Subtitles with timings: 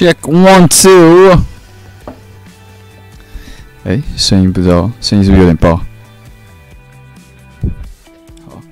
[0.00, 1.38] Check one two。
[3.84, 5.76] 哎，声音不知道，声音是不是有点爆？
[8.48, 8.62] 好，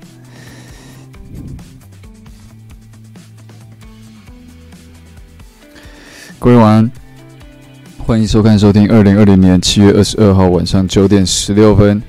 [6.39, 6.91] 各位晚安，
[7.99, 12.01] 欢迎收看收听二零二零年七月二十二号晚上九点十六分。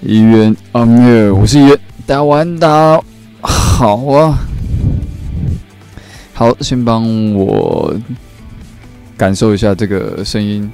[0.00, 3.00] 医院 on air，我是医院，大家晚打
[3.40, 4.36] 好啊。
[6.36, 7.94] 好，先帮我
[9.16, 10.68] 感受一下这个声音，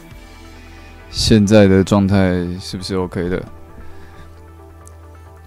[1.10, 2.16] 现在的状态
[2.58, 3.44] 是不是 OK 的？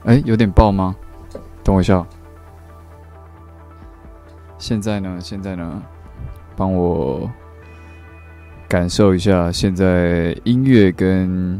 [0.03, 0.95] 哎，有点爆吗？
[1.63, 2.05] 等我一下。
[4.59, 5.17] 现在呢？
[5.19, 5.81] 现在呢？
[6.55, 7.27] 帮我
[8.67, 11.59] 感受一下现在音乐跟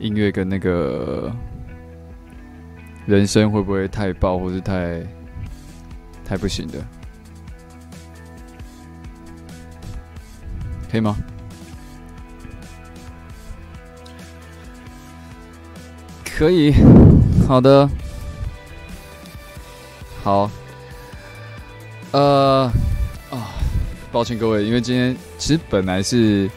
[0.00, 1.32] 音乐跟那个。
[3.06, 5.02] 人生会不会太爆，或是太
[6.24, 6.78] 太不行的？
[10.90, 11.16] 可以吗？
[16.24, 16.72] 可以，
[17.46, 17.88] 好的，
[20.22, 20.50] 好。
[22.12, 22.72] 呃，
[23.30, 23.52] 啊，
[24.10, 26.50] 抱歉各位，因为今天其实本来是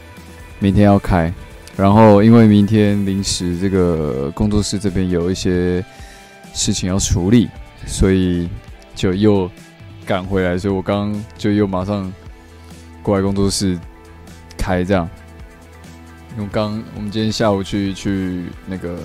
[0.60, 1.30] 明天要开，
[1.76, 5.84] 然后因为明天临时这个工作室这边有一些。
[6.52, 7.48] 事情要处理，
[7.86, 8.48] 所以
[8.94, 9.50] 就又
[10.04, 12.12] 赶回来，所以我刚就又马上
[13.02, 13.78] 过来工作室
[14.56, 15.08] 开这样。
[16.36, 18.98] 因为刚我们今天下午去去那个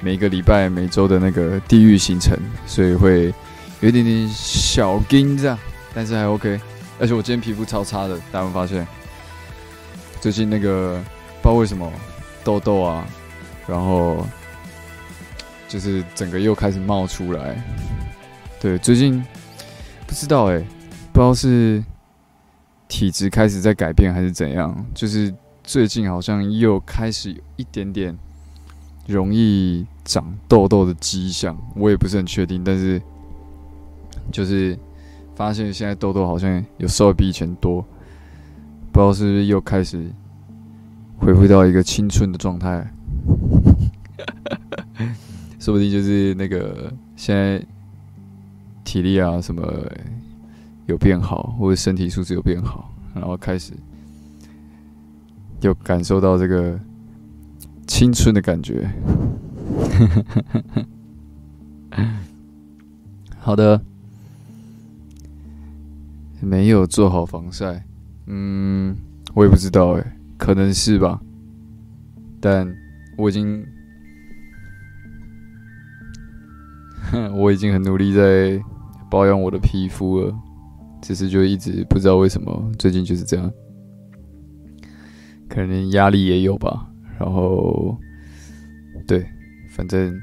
[0.00, 2.36] 每个礼拜每周的那个地狱行程，
[2.66, 3.32] 所以会
[3.80, 5.58] 有一点点小惊这样，
[5.94, 6.60] 但是还 OK。
[7.00, 8.86] 而且我今天皮肤超差的，大家有发现？
[10.20, 11.02] 最近那个
[11.42, 11.92] 不知道为什么
[12.42, 13.06] 痘痘啊，
[13.66, 14.26] 然后。
[15.68, 17.62] 就是整个又开始冒出来，
[18.58, 19.22] 对，最近
[20.06, 20.58] 不知道哎，
[21.12, 21.84] 不知道是
[22.88, 25.32] 体质开始在改变还是怎样，就是
[25.62, 28.16] 最近好像又开始有一点点
[29.06, 33.00] 容易长痘痘的迹象，我也不是很确定，但是
[34.32, 34.78] 就是
[35.34, 37.82] 发现现在痘痘好像有稍微比以前多，
[38.90, 40.10] 不知道是不是又开始
[41.18, 42.90] 恢复到一个青春的状态。
[45.68, 47.62] 说不定就是那个现在
[48.84, 49.62] 体力啊什么
[50.86, 53.74] 有变好，或者身体素质有变好，然后开始
[55.60, 56.80] 有感受到这个
[57.86, 58.90] 青春的感觉。
[63.38, 63.78] 好的，
[66.40, 67.84] 没有做好防晒，
[68.24, 68.96] 嗯，
[69.34, 71.20] 我也不知道哎，可能是吧。
[72.40, 72.74] 但
[73.18, 73.66] 我已经，
[77.34, 78.60] 我已经很努力在
[79.10, 80.34] 保养我的皮肤了，
[81.00, 83.50] 只是就一直不知道为什么最近就是这样，
[85.48, 86.86] 可能压力也有吧。
[87.18, 87.96] 然后，
[89.06, 89.26] 对，
[89.70, 90.14] 反正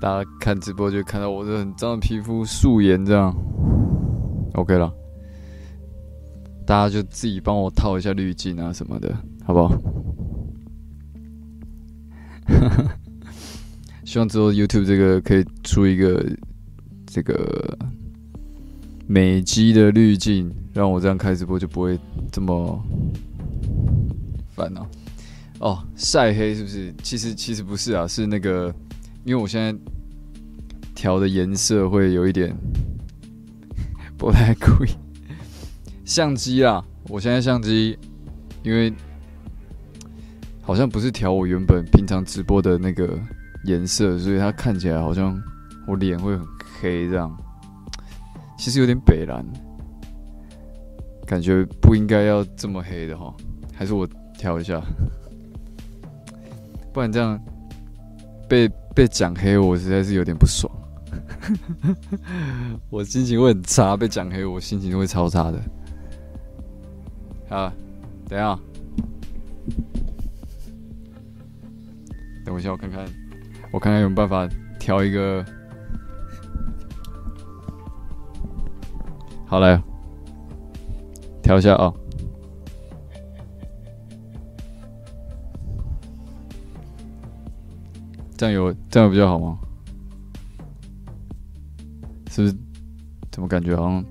[0.00, 3.34] 大家看直播就看到我这很脏的皮肤，素颜这样
[4.54, 4.90] ，OK 了。
[6.66, 9.14] 大家就自己帮我套一下滤镜啊什么的，
[9.44, 9.74] 好不好？
[14.08, 16.24] 希望之后 YouTube 这个可以出一个
[17.06, 17.78] 这个
[19.06, 21.98] 美肌的滤镜，让我这样开直播就不会
[22.32, 22.82] 这么
[24.56, 24.88] 烦恼。
[25.58, 26.90] 哦，晒黑是不是？
[27.02, 28.74] 其实其实不是啊，是那个，
[29.26, 29.78] 因为我现在
[30.94, 32.56] 调的颜色会有一点
[34.16, 34.88] 不太故意。
[36.06, 37.98] 相机啦，我现在相机，
[38.62, 38.90] 因为
[40.62, 43.06] 好像不是调我原本平常直播的那个
[43.64, 45.40] 颜色，所以它看起来好像
[45.86, 46.46] 我脸会很
[46.80, 47.36] 黑这样。
[48.56, 49.44] 其实有点北蓝，
[51.26, 53.32] 感觉不应该要这么黑的哈，
[53.74, 54.82] 还是我调一下，
[56.92, 57.40] 不然这样
[58.48, 60.72] 被被讲黑，我实在是有点不爽。
[62.90, 65.58] 我心情会很差，被讲黑，我心情会超差的。
[67.48, 67.72] 啊，
[68.28, 68.58] 等下，
[72.44, 73.06] 等我一下，我看看，
[73.70, 74.48] 我看看有没有办法
[74.78, 75.44] 调一个。
[79.46, 79.80] 好嘞，
[81.42, 81.90] 调一下啊，
[88.36, 89.58] 这样有这样比较好吗？
[92.30, 92.54] 是不是？
[93.30, 94.04] 怎么感觉好像？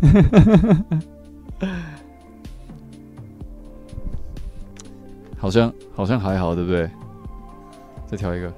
[5.36, 6.88] 好像好像还好，对不对？
[8.10, 8.52] 再调一个，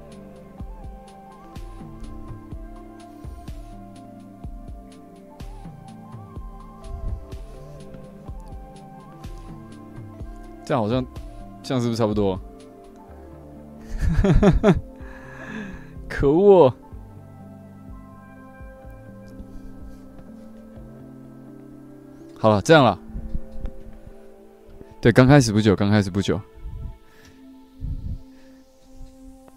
[10.65, 11.05] 这样好像
[11.61, 12.39] 这样是不是差不多？
[16.09, 16.73] 可恶！
[22.39, 22.97] 好了，这样了。
[24.99, 26.41] 对，刚开始不久，刚开始不久。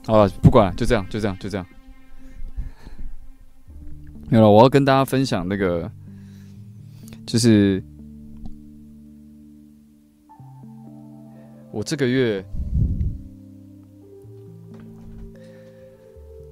[0.06, 1.66] 好了，不管了，就这样，就这样，就这样。
[4.30, 5.90] 没有了，我要跟大家分享那个，
[7.26, 7.82] 就是
[11.72, 12.44] 我这个月，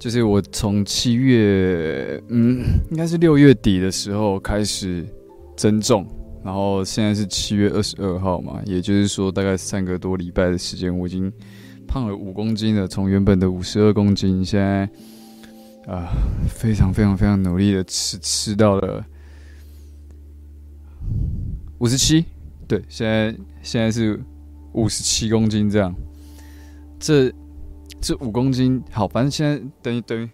[0.00, 5.06] 就是我从七月，嗯，应该是六月底的时候开始
[5.56, 6.04] 增重。
[6.44, 11.32] 然后现在是七月二十二号嘛，也就是说大概三个多礼拜的时间，我已经
[11.86, 12.86] 胖了五公斤了。
[12.88, 14.88] 从原本的五十二公斤，现在
[15.86, 16.08] 啊
[16.48, 19.04] 非常非常非常努力的吃吃到了
[21.78, 22.24] 五十七，
[22.66, 24.22] 对，现在现在是
[24.72, 25.94] 五十七公斤这样。
[26.98, 27.32] 这
[28.00, 30.30] 这五公斤好，反正现在等于等于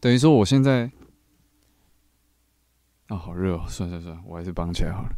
[0.00, 0.90] 等于说我现在。
[3.08, 3.64] 啊，好热哦！
[3.68, 5.10] 算算算，我还是绑起来好了。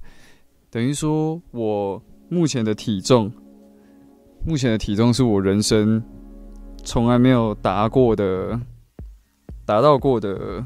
[0.70, 3.32] 等于说，我目前的体重，
[4.46, 6.00] 目前的体重是我人生
[6.84, 8.56] 从来没有达过的、
[9.64, 10.64] 达到过的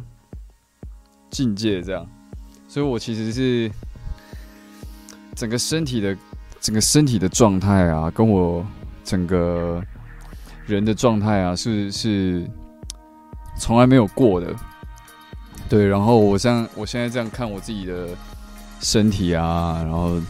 [1.31, 2.07] 境界，这样。
[2.69, 3.73] 所以我其实是
[5.35, 6.15] 整个身体的、
[6.61, 8.63] 整个身体的状态啊，跟我
[9.03, 9.83] 整个
[10.67, 12.47] 人的状态啊，是是
[13.57, 14.55] 从来没有过的。
[15.71, 18.09] 对，然后我像我现在这样看我自己的
[18.81, 20.21] 身体啊，然后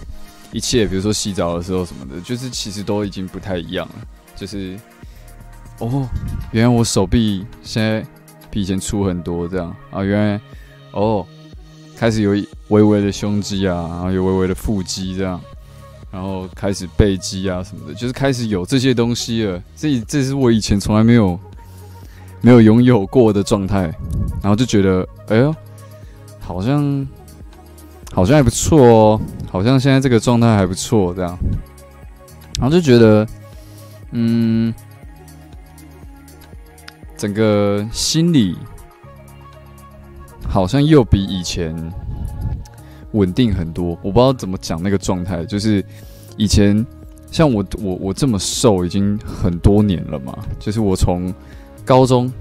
[0.52, 3.94] 一切，比如说洗澡的时候什么的，就是其实都已经不太一样了。
[4.36, 4.78] 就是
[5.78, 6.08] 哦，
[6.52, 8.04] 原来我手臂现在
[8.50, 10.40] 比以前粗很多，这样啊，原来
[10.92, 11.26] 哦，
[11.96, 12.32] 开始有
[12.68, 15.40] 微微的胸肌啊，然后有微微的腹肌这样，
[16.10, 19.62] 然后开始背肌啊什么的，就是开始有这些东西了。
[19.76, 21.38] 这这是我以前从来没有。
[22.42, 23.82] 没有拥有过的状态，
[24.42, 25.54] 然后就觉得，哎呦，
[26.38, 27.06] 好像
[28.12, 31.38] 好像还不错哦，好像现在这个状态还不错，这样，
[32.58, 33.26] 然后就觉得，
[34.12, 34.74] 嗯，
[37.16, 38.56] 整个心理
[40.48, 41.74] 好像又比以前
[43.12, 43.90] 稳定很多。
[44.02, 45.84] 我不知道怎么讲那个状态，就是
[46.36, 46.84] 以前
[47.30, 51.32] 像我我我这么瘦已经很多年了嘛，就是我从。
[51.82, 52.32] 高中，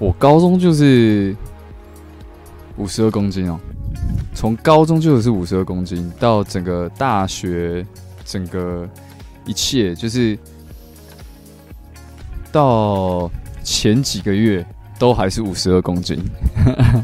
[0.00, 1.36] 我高中就是
[2.76, 3.60] 五十二公斤哦。
[4.38, 7.84] 从高中就是五十二公斤，到整个大学
[8.24, 8.88] 整个
[9.44, 10.38] 一切，就是
[12.52, 13.28] 到
[13.64, 14.64] 前几个月
[14.96, 16.16] 都还是五十二公斤，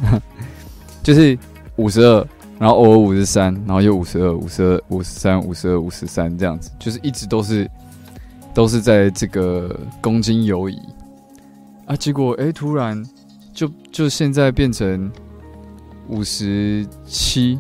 [1.02, 1.36] 就是
[1.74, 2.24] 五十二，
[2.56, 7.68] 然后偶尔五十三，然后又五十二、五十二、五十三、五十二、五十三这样子，就是一直都是
[8.54, 10.78] 都是在这个公斤游移
[11.86, 11.96] 啊。
[11.96, 13.04] 结果哎，突然
[13.52, 15.10] 就就现在变成
[16.08, 17.58] 五十七。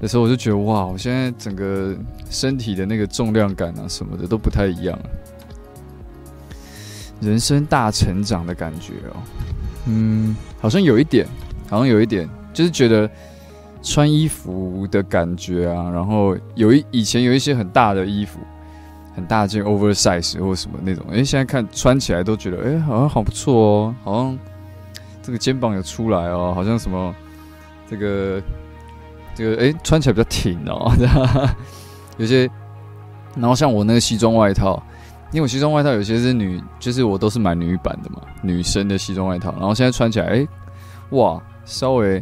[0.00, 1.92] 的时候我就觉得哇，我现在整个
[2.30, 4.96] 身体的那个重量感啊什么的都不太一样，
[7.20, 9.16] 人生大成长的感觉哦，
[9.86, 11.26] 嗯，好像有一点，
[11.68, 13.10] 好像有一点，就是觉得
[13.82, 18.38] 穿衣服的感觉啊，然后有一以前有一些很大的衣服，
[19.16, 24.38] 很大件 oversize 或什么那种，哎，现在看穿起来都觉得哎，好像好不错哦，好像
[25.20, 27.12] 这个肩膀有出来哦，好像什么
[27.88, 28.42] 这个。
[29.34, 30.90] 这个哎，穿起来比较挺哦，
[32.18, 32.50] 有些，
[33.36, 34.82] 然后像我那个西装外套，
[35.30, 40.48] 因为我西装外套有些是女，就是我都是买女版的嘛，女生的西装外套，然后现在穿起来，哎，
[41.10, 42.20] 哇，稍微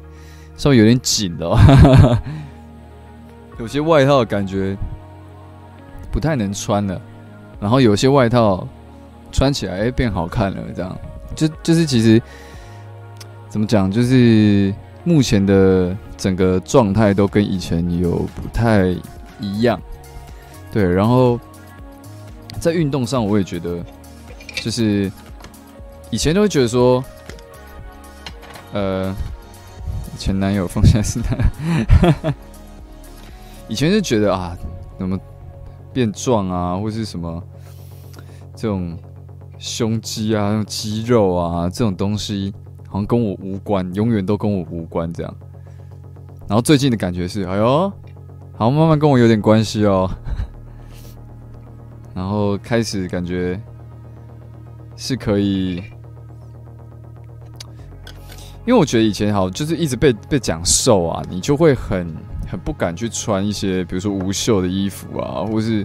[0.58, 2.20] 稍微有点紧了，
[3.58, 4.76] 有些外套感觉
[6.12, 7.00] 不太能穿了，
[7.58, 8.68] 然后有些外套
[9.32, 10.94] 穿起来哎变好看了，这样，
[11.34, 12.20] 就就是其实
[13.48, 14.74] 怎么讲，就是
[15.06, 15.96] 目前的。
[16.16, 18.86] 整个状态都跟以前有不太
[19.38, 19.78] 一样，
[20.72, 20.82] 对。
[20.82, 21.38] 然后
[22.58, 23.84] 在运动上，我也觉得，
[24.54, 25.12] 就是
[26.10, 27.04] 以前都会觉得说，
[28.72, 29.14] 呃，
[30.16, 31.36] 前男友放下是他，
[33.68, 34.56] 以前就觉得啊，
[34.98, 35.20] 怎么
[35.92, 37.44] 变壮啊，或是什么
[38.54, 38.98] 这种
[39.58, 42.54] 胸肌啊、肌肉啊这种东西，
[42.96, 45.34] 像跟我无关，永远都跟我无关这样。
[46.48, 47.92] 然后最近的感觉是，哎呦，
[48.56, 50.10] 好慢慢跟我有点关系哦。
[52.14, 53.60] 然后开始感觉
[54.96, 55.76] 是可以，
[58.64, 62.14] 因为我觉得以前好就是一直被被讲瘦啊，你就会很
[62.48, 65.84] 很不敢去穿一些，比如说无袖的衣服啊，或是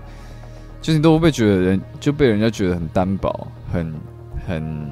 [0.82, 3.94] 就是你都会被觉得人就被人家觉得很单薄，很
[4.48, 4.92] 很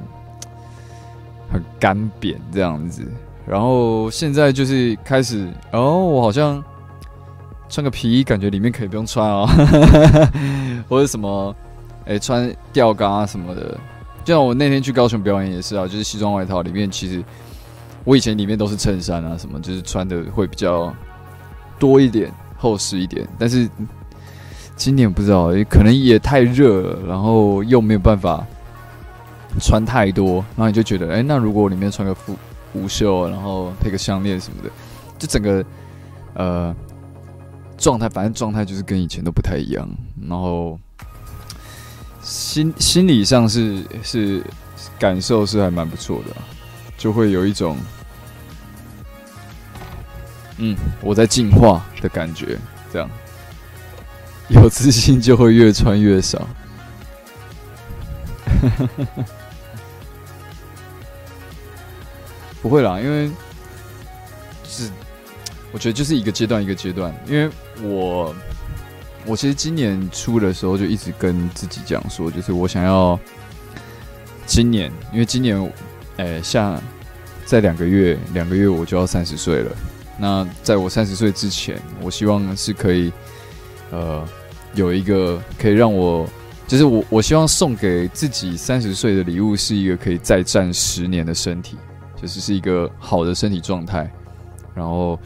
[1.52, 3.04] 很干瘪这样子。
[3.46, 6.64] 然后现在就是开始哦，我好像
[7.68, 9.48] 穿个皮衣，感觉里面可以不用穿哦，
[10.88, 11.56] 或者什么，
[12.06, 13.78] 哎，穿吊嘎啊什么的。
[14.24, 17.24] 就像我那天去高雄表演也是啊，就是西装外套里面，其实
[18.04, 20.94] 我以前里面都是衬衫啊什么，就是穿的会比较
[21.80, 23.28] 多一点、厚实一点。
[23.40, 23.68] 但是
[24.76, 28.46] 今年不知道，可能也太热了，然后又没有办法
[29.60, 32.36] 穿太多，然后你就觉得，哎，那如果里面穿个副。
[32.72, 34.70] 无袖，然后配个项链什么的，
[35.18, 35.66] 就整个
[36.36, 36.76] 呃
[37.80, 39.90] 状态，反正状态就是跟以前都不太一样。
[40.30, 40.80] 然后
[42.22, 44.44] 心 心理上是是
[45.00, 46.36] 感受是还蛮不错的，
[46.96, 47.76] 就会有一种
[50.58, 52.56] 嗯我在进化的感觉。
[52.94, 53.10] 这样
[54.50, 56.48] 有自信就会越穿越少。
[62.62, 63.30] 不会啦，因为
[64.64, 64.90] 是
[65.72, 67.14] 我觉得就是一个阶段一个阶段。
[67.28, 67.50] 因为
[67.82, 68.36] 我
[69.26, 73.20] 我其实今年初的时候就一直跟自己讲说，就是我想要
[74.46, 75.72] 今年，因为今年
[76.18, 76.82] 诶，像
[77.46, 79.72] 在两个月，两个月我就要三十岁了。
[80.18, 83.12] 那在我三十岁之前，我希望是可以
[83.92, 84.28] 呃
[84.74, 86.28] 有一个可以让我，
[86.68, 91.78] 就是我我希望送给自己三十岁的礼物是一个可以再战十年的身体。
[92.22, 94.12] 就是是一个好的身体状态，
[94.76, 95.18] 然后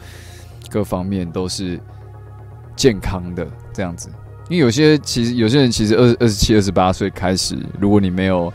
[0.70, 1.80] 各方面都是
[2.76, 4.08] 健康的这样子。
[4.48, 8.52] 因为有些其实有些人其实二二十七、二十八岁开始，如果你没有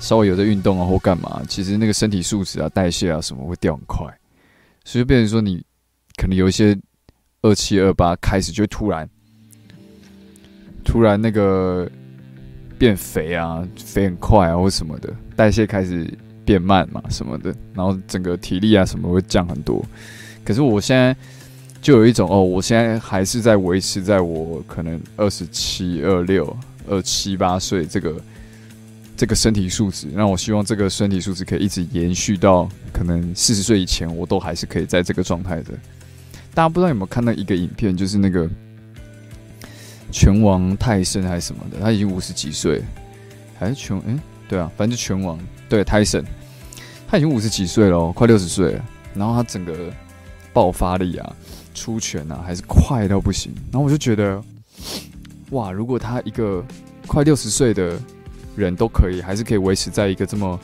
[0.00, 4.06] 稍微有在运动啊或干嘛，其实那个身体素质啊、代谢啊什么会掉很快，
[4.84, 5.64] 所以变成说你
[6.16, 6.76] 可能有一些
[7.42, 9.08] 二七、二八开始就突然
[10.84, 11.88] 突然那个
[12.76, 16.06] 变肥啊、肥很快啊或什么的，代谢开始。
[16.48, 19.84] 变慢嘛什么的，然后整个体力啊什么会降很多。
[20.42, 21.14] 可是我现在
[21.82, 26.56] 就有一种哦，我现在还是在维持在我可能二十七、二六、
[26.88, 28.16] 二七八岁这个
[29.14, 30.06] 这个身体素质。
[30.14, 35.74] 那我希望这个身体素质可以一直延续到可能四十岁以前，我都还是可以在这个状态的。
[36.54, 38.48] 大家不知道有没有看到一个影片，就是那个
[40.10, 42.82] 拳王泰森还是什么的，他已经五十几岁，
[43.58, 44.00] 还是拳？
[44.08, 46.24] 哎，对啊，反正就拳王对泰森。
[47.06, 48.84] 他已经五十几岁了哦，快六十岁了。
[49.14, 49.92] 然后他整个
[50.52, 51.36] 爆发力啊、
[51.74, 53.52] 出拳啊，还是快到不行。
[53.72, 54.42] 然后我就觉得，
[55.50, 56.64] 哇，如果他一个
[57.06, 57.98] 快六十岁的
[58.56, 60.58] 人都可以，还是可以维持在一个这么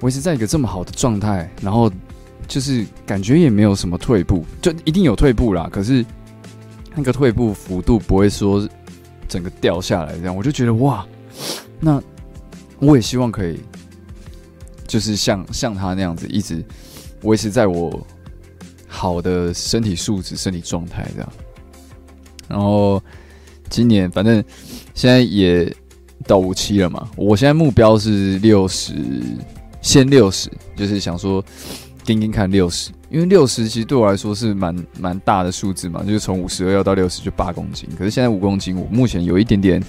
[0.00, 1.90] 维持在一个这么好的状态，然后
[2.48, 5.68] 就是感觉也没有什么退步，就一定有退步啦。
[5.70, 6.04] 可是
[6.94, 8.66] 那个退步幅度不会说
[9.34, 11.04] 整个掉下来这样，我就觉得哇，
[11.80, 12.00] 那
[12.78, 13.58] 我也希望可以，
[14.86, 16.64] 就是像像他那样子，一直
[17.22, 18.06] 维持在我
[18.86, 21.32] 好的身体素质、身体状态这样。
[22.46, 23.02] 然后
[23.68, 24.44] 今年反正
[24.94, 25.74] 现在也
[26.28, 28.94] 到五七了嘛，我现在目标是六十。
[29.82, 31.44] 先六十，就是想说，
[32.06, 39.80] 盯盯看六十，因为六十其实对我来说是蛮蛮大的数字嘛，就是从五十二要到六十就八公斤，可是现在五公斤，我目前有一点点，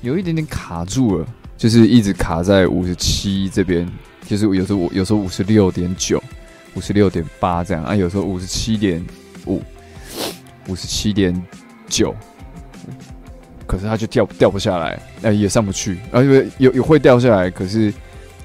[0.00, 3.84] 有一点点卡住了，就是一直卡在五十七这边，
[4.24, 6.22] 就是有时候我有时候五十六点九，
[6.76, 9.04] 五十六点八这样啊，有时候五十七点
[9.46, 9.60] 五，
[10.68, 11.34] 五十七点
[11.88, 12.14] 九，
[13.66, 17.92] 可是它就掉掉不下来，哎，也上不去，而且有有会掉下来，可是。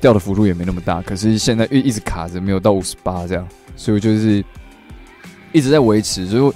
[0.03, 4.43] 掉的幅度也没那么大，可是现在一一直卡着，没有到五十八这样，所以就是
[5.53, 6.27] 一直在维持。
[6.27, 6.53] 所以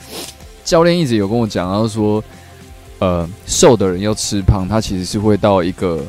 [0.65, 2.21] 教练一直有跟我讲，然后说，
[2.99, 6.03] 呃，瘦的人要吃胖，他其实是会到一个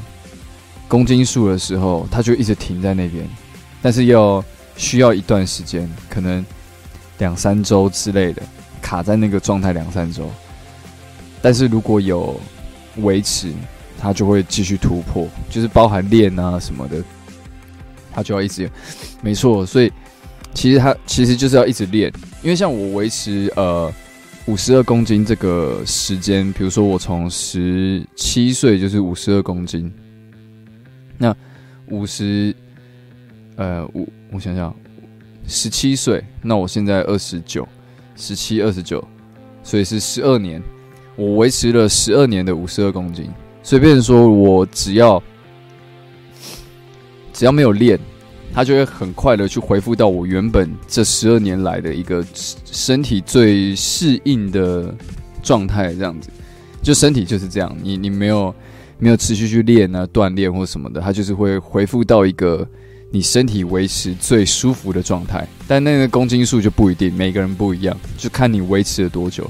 [0.88, 3.24] 公斤数的时候，他就一直停在那边，
[3.80, 4.44] 但是要
[4.76, 6.44] 需要一段时间，可能
[7.18, 8.42] 两三周之类的，
[8.82, 10.28] 卡在那个状态两三周。
[11.40, 12.40] 但是如果有
[12.96, 13.54] 维持，
[13.96, 16.96] 他就会继续突破，就是包含练啊什么的。
[18.12, 18.70] 他就要一直，
[19.22, 19.92] 没错，所以
[20.54, 23.92] 其实他其实就是要一直练，因为像我维持呃
[24.46, 29.92] 五十二公斤这个时间，比如说我从十七岁就是五十二公斤，
[31.16, 31.34] 那
[31.88, 32.54] 五十
[33.56, 34.74] 呃五我想想，
[35.46, 37.66] 十七岁，那我现在二十九，
[38.16, 39.06] 十七二十九，
[39.62, 40.62] 所以是十二年，
[41.14, 43.28] 我维持了十二年的五十二公斤，
[43.62, 45.22] 随便说我只要。
[47.38, 47.96] 只要没有练，
[48.52, 52.26] 他就会很快的去恢复到我原本这十二年来的一个
[52.64, 54.92] 身体最适应的
[55.40, 56.28] 状态，这样子，
[56.82, 57.72] 就身体就是这样。
[57.80, 58.52] 你你没有
[58.98, 62.66] 没有持续去练啊锻炼或什么的，它就是会恢复到一个
[63.12, 65.46] 你身体维持最舒服的状态。
[65.68, 69.48] 但那个公斤数就不一定，每个人不一样，就看你维持了多久。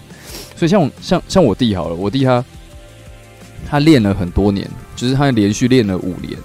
[0.55, 2.44] 所以像像像我弟好了，我弟他
[3.66, 6.37] 他练了很多年，就是他连续练了五年。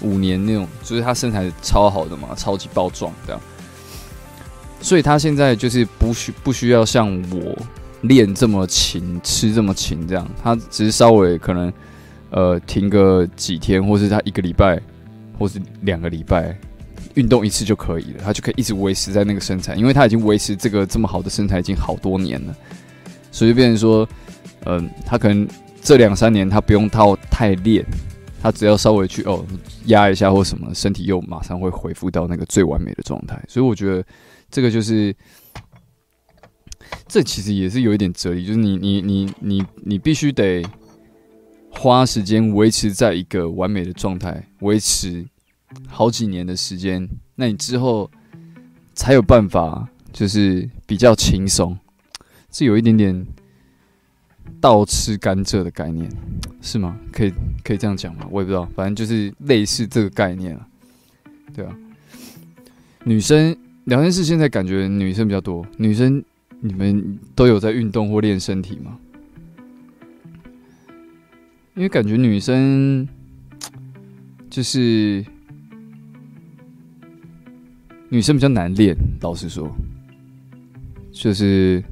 [0.00, 3.40] 五年那种，就是他身材超好的嘛，超级暴壮这样，
[4.80, 7.56] 所以他现在就是不需不需要像我
[8.02, 11.72] 练这么勤，吃这么勤这样，他只是稍微可能
[12.30, 14.80] 呃停个几天，或是他一个礼拜，
[15.38, 16.56] 或是两个礼拜
[17.14, 22.54] 运动一次就可以了，他就可以一直维持在那个身材，因为他已经维持这个这么好的身材已经好多年了，
[23.32, 24.06] 所以变成说，
[24.66, 25.48] 嗯，他可能
[25.82, 27.84] 这两三年他不用套太练。
[28.46, 29.44] 他只要稍微去哦
[29.86, 33.44] 压一下或什么，身体又马上会恢复到那个最完美的状态。
[33.48, 34.06] 所以我觉得
[34.52, 35.12] 这个就是，
[37.08, 40.64] 这其实也是有一点哲理，就是你你你你你必须得
[41.70, 45.26] 花时间维持在一个完美的状态，维持
[45.88, 48.08] 好几年的时间，那你之后
[48.94, 51.76] 才有办法，就是比较轻松。
[52.52, 53.26] 是有一点点。
[54.60, 56.10] 倒吃甘蔗的概念
[56.60, 56.98] 是吗？
[57.12, 58.26] 可以可以这样讲吗？
[58.30, 60.66] 我也不知道，反正就是类似这个概念啊。
[61.54, 61.76] 对啊，
[63.04, 65.64] 女生聊天室现在感觉女生比较多。
[65.76, 66.22] 女生，
[66.60, 68.98] 你们都有在运动或练身体吗？
[71.74, 73.06] 因为感觉女生
[74.50, 75.24] 就是
[78.08, 79.70] 女生比较难练，老实说，
[81.12, 81.84] 就是。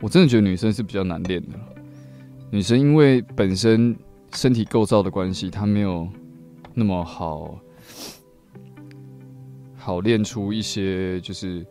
[0.00, 1.48] 我真的觉得女生是比较难练的。
[2.50, 3.96] 女生因为本身
[4.34, 6.08] 身体构造的关系，她没有
[6.74, 7.58] 那么好
[9.76, 11.64] 好练出一些就是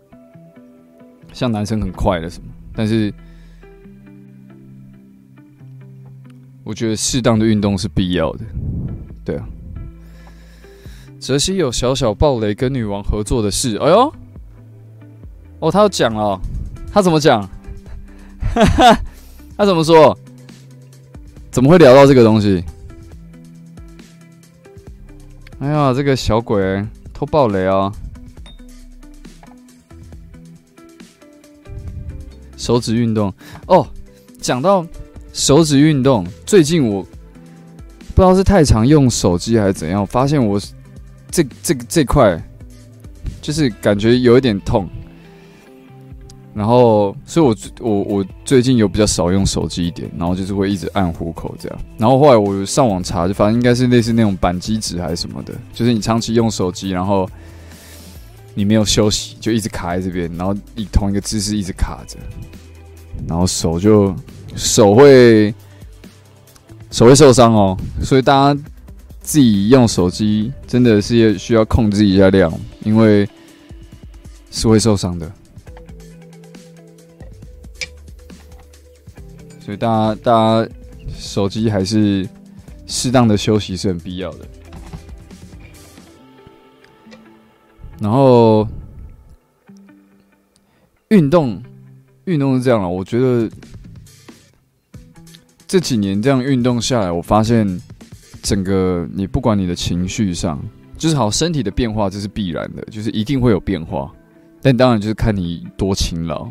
[1.33, 2.47] 像男生很快的什么。
[2.73, 3.13] 但是
[6.63, 8.45] 我觉得适当的运动是必要的。
[9.25, 9.47] 对啊，
[11.19, 13.75] 泽西有小小暴雷跟女王合作的事。
[13.77, 14.13] 哎呦，
[15.59, 16.39] 哦，他要讲了，
[16.91, 17.47] 他怎么讲？
[18.53, 19.01] 哈哈，
[19.57, 20.17] 他怎么说？
[21.51, 22.63] 怎么会聊到这个东西？
[25.59, 27.91] 哎呀，这个小鬼偷爆雷啊！
[32.55, 33.33] 手指运动
[33.67, 33.87] 哦，
[34.39, 34.85] 讲到
[35.33, 40.59] 手指运动，最近我不知道是太常用手机还是怎样，发现我
[41.31, 42.41] 这这这块
[43.41, 44.87] 就是感觉有一点痛。
[46.59, 51.79] 然后，所以我我我最近有比较少用手机一点，然后就是会一直按虎口这样。
[51.97, 57.25] 然后后来我上网查，就发现应该是类似那种扳机指还是什么的，就是你长期用手机，然后
[58.55, 62.17] 你没有休息，就一直卡在这边，然后以同一个姿势一直卡着，
[63.25, 64.13] 然后手就
[64.53, 65.53] 手会
[66.91, 67.77] 手会受伤哦。
[68.03, 68.61] 所以大家
[69.21, 72.51] 自己用手机真的是要需要控制一下量，
[72.83, 73.25] 因为
[74.51, 75.31] 是会受伤的。
[79.69, 80.71] 所以大家，大家
[81.15, 82.27] 手机还是
[82.87, 84.39] 适当的休息是很必要的。
[87.99, 88.67] 然后
[91.09, 91.61] 运动，
[92.25, 92.89] 运动是这样了。
[92.89, 93.47] 我觉得
[95.67, 97.79] 这几年这样运动下来，我发现
[98.41, 100.59] 整个你不管你的情绪上，
[100.97, 104.11] 就是好身体的变化，这是必然的，就是一定会有变化。
[104.63, 106.49] 但当然就是看你多勤劳。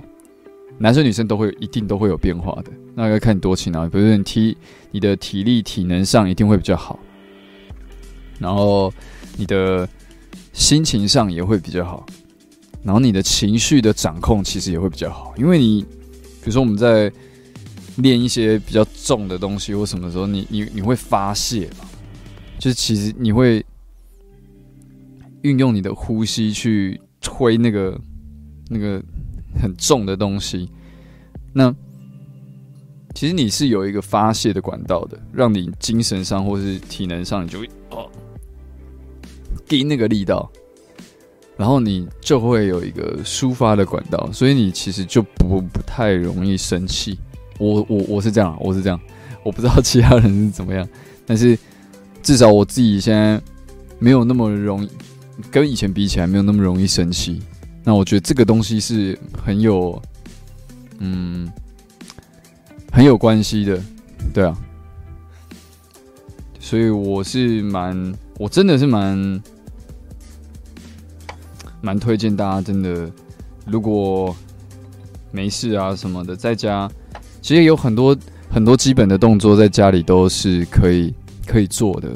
[0.76, 3.88] 男生女生都会一定都会有变化的，那要看你多勤劳。
[3.88, 4.56] 比如说你体
[4.92, 6.98] 你的体力体能上一定会比较好，
[8.38, 8.92] 然后
[9.36, 9.88] 你的
[10.52, 12.06] 心情上也会比较好，
[12.84, 15.34] 然后你的情绪的掌控其实也会比较好。
[15.36, 17.10] 因为你比如说我们在
[17.96, 21.88] 练一些比较重的东西或什么时候，你你你会发泄嘛？
[22.60, 23.64] 就是其实你会
[25.42, 28.00] 运用你的呼吸去推那个
[28.68, 29.02] 那个。
[29.58, 30.70] 很重的东西，
[31.52, 31.74] 那
[33.14, 38.08] 其实你是有一个发泄的管道的，让你精神上或是体能上，你就会哦，
[39.66, 40.48] 给那个力道，
[41.56, 47.18] 然后你就会有一个抒发的管道，所以你其实就不不太容易生气。
[47.58, 49.00] 我我我是这样，我是这样，
[49.42, 50.88] 我不知道其他人是怎么样，
[51.26, 51.58] 但是
[52.22, 53.42] 至少我自己现在
[53.98, 54.88] 没有那么容易，
[55.50, 57.40] 跟以前比起来没有那么容易生气。
[57.88, 59.98] 那我觉得这个东西是很有，
[60.98, 61.50] 嗯，
[62.92, 63.80] 很有关系的，
[64.34, 64.54] 对啊，
[66.60, 69.42] 所以我是蛮，我真的是蛮，
[71.80, 73.10] 蛮推荐大家，真的，
[73.64, 74.36] 如果
[75.30, 76.90] 没事啊什么的，在家
[77.40, 78.14] 其实有很多
[78.50, 81.14] 很多基本的动作，在家里都是可以
[81.46, 82.10] 可以做的。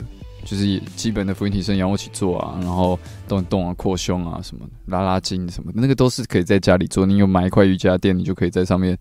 [0.44, 2.98] 就是基本的俯卧提升、仰卧起坐啊，然后
[3.32, 7.06] 动动啊、扩胸啊什么，拉拉筋什么，那个都是可以在家里做。
[7.06, 8.98] 你有买一块瑜伽垫，你就可以在上面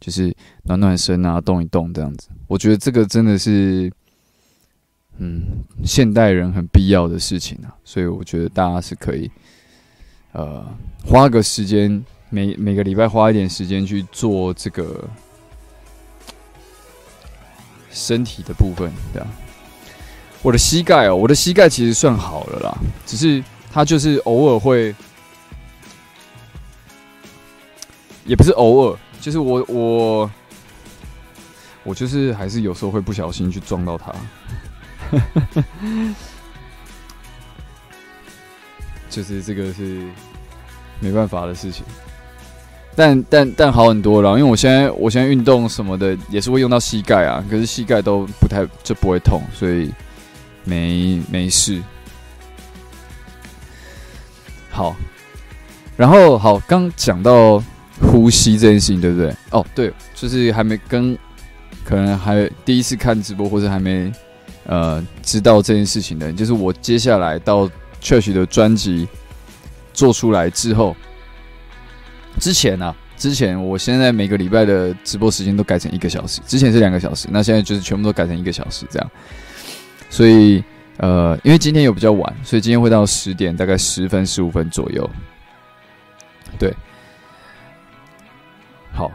[0.00, 2.28] 就是暖暖身啊，动一动这样子。
[2.48, 3.92] 我觉得这个真的是，
[5.18, 7.70] 嗯，现代人很必要的事情啊。
[7.84, 9.30] 所以我觉得大家是可以，
[10.32, 10.66] 呃，
[11.06, 15.08] 花个时间，每每个礼拜花一点时间去做这个
[17.88, 19.28] 身体的部分，这样。
[20.42, 24.94] 我的膝盖哦，我的膝盖其实算好了啦，只是它就是偶尔会，
[28.24, 30.30] 也不是偶尔，就是我我
[31.84, 34.12] 我就是还是有时候会不小心去撞到他，
[39.08, 40.04] 就是这个是
[40.98, 41.84] 没办法的事情，
[42.96, 49.92] 但但但好很多了，因为我现在我现在运动什么的也是会用到膝盖啊，可是膝盖都不太就不会痛，所以。
[50.62, 51.82] 没没事，
[54.80, 54.96] 好，
[55.94, 57.62] 然后好，刚讲到
[58.00, 59.30] 呼吸这件事情，对不对？
[59.50, 61.14] 哦，对，就是还没跟，
[61.84, 64.10] 可能还第一次看直播，或者还没
[64.64, 67.68] 呃知道这件事情的，就是我接下来到
[68.02, 69.06] Church 的专辑
[69.92, 70.96] 做出来之后，
[72.38, 79.10] 之前呢，之前我现在每个礼拜的直播时间都改成一个小时，之前是两个小时，那现在就是全部都改成一个小时这样。
[80.08, 80.64] 所以，
[81.00, 85.08] 呃，因为今天有比较晚，所以今天会到十点，大概十分、十五分左右。
[86.58, 86.74] 对，
[88.92, 89.10] 好，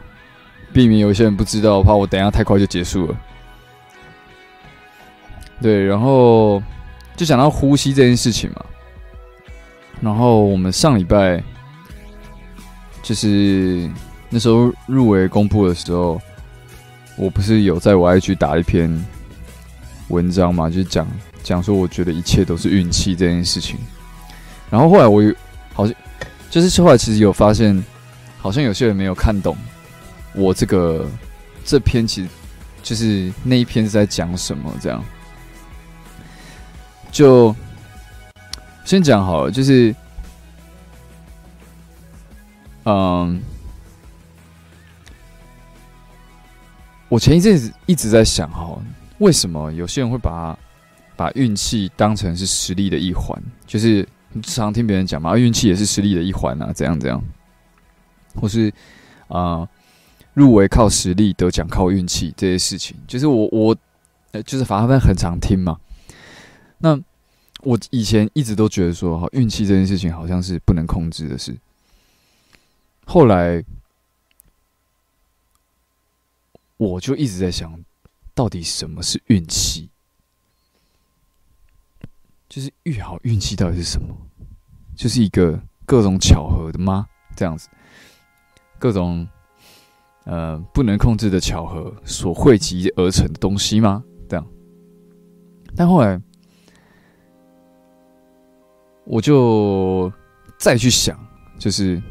[0.72, 3.16] 避免有些人不知道，怕我等下太快就结束了。
[5.62, 6.60] 对，然后
[7.14, 8.64] 就讲到呼吸这件事情嘛。
[10.00, 11.40] 然后我们上礼拜
[13.00, 13.88] 就是
[14.28, 16.20] 那时候入围公布的时候，
[17.16, 18.90] 我不是有在我 IG 打一篇。
[20.08, 21.04] 文章嘛，就是讲
[21.46, 23.78] 讲说，我觉得一切都是运气这件事情。
[24.68, 25.22] 然后后来我
[25.72, 25.94] 好像
[26.50, 27.84] 就是后来其实有发现，
[28.36, 29.56] 好像有些人没有看懂
[30.34, 31.08] 我这个
[31.64, 32.28] 这篇，其实
[32.82, 34.74] 就是那一篇是在讲什么。
[34.80, 35.04] 这样
[37.12, 37.54] 就
[38.84, 39.94] 先讲好了，就是
[42.82, 43.40] 嗯，
[47.08, 48.76] 我前一阵子一直在想哈。
[49.18, 50.58] 为什么有些人会把
[51.16, 53.42] 把运气当成是实力的一环？
[53.66, 57.22] 就是你常听别人讲嘛，运气也是实力的一环啊，怎样怎样？
[58.34, 58.70] 或是
[59.28, 59.66] 啊，
[60.34, 63.76] 入围靠实力，得奖靠运气这些事情，就是我我
[64.32, 65.80] 呃，就是反正很常听嘛。
[66.78, 67.00] 那
[67.62, 71.56] 我以前一直都觉得说，哈，运气这件事情好像是不能控制的事。
[73.06, 73.64] 后来
[76.76, 77.80] 我就一直在想，
[78.34, 79.88] 到底什么是运气？
[82.56, 84.16] 就是遇好运气到底是什么？
[84.96, 87.06] 就是一个各种巧合的吗？
[87.36, 87.68] 这样子，
[88.78, 89.28] 各种
[90.24, 94.02] 呃不能控制的巧合所汇集而成的东西吗？
[94.26, 94.46] 这样。
[95.76, 96.18] 但后来
[99.04, 100.10] 我就
[100.58, 101.14] 再去想，
[101.58, 102.02] 就是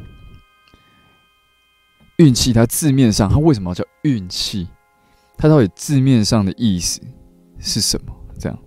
[2.17, 4.67] 运气，它字面上它为什么要叫运气？
[5.37, 7.01] 它到底字面上的意思
[7.57, 8.15] 是什么？
[8.39, 8.59] 这样。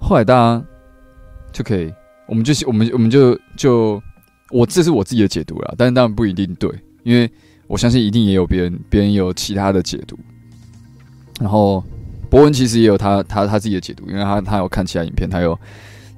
[0.00, 0.64] 后来大家
[1.52, 1.92] 就可以，
[2.26, 4.02] 我们就我们我们就就
[4.50, 6.70] 我这是我自己的解读了，但是当然不一定对，
[7.02, 7.30] 因为
[7.66, 10.18] 我相信一定也有别人别人有其他的解读。
[11.40, 11.84] 然后
[12.30, 15.58] 博文其实也有他他他自己的解读，因为他他有看其他影片，他有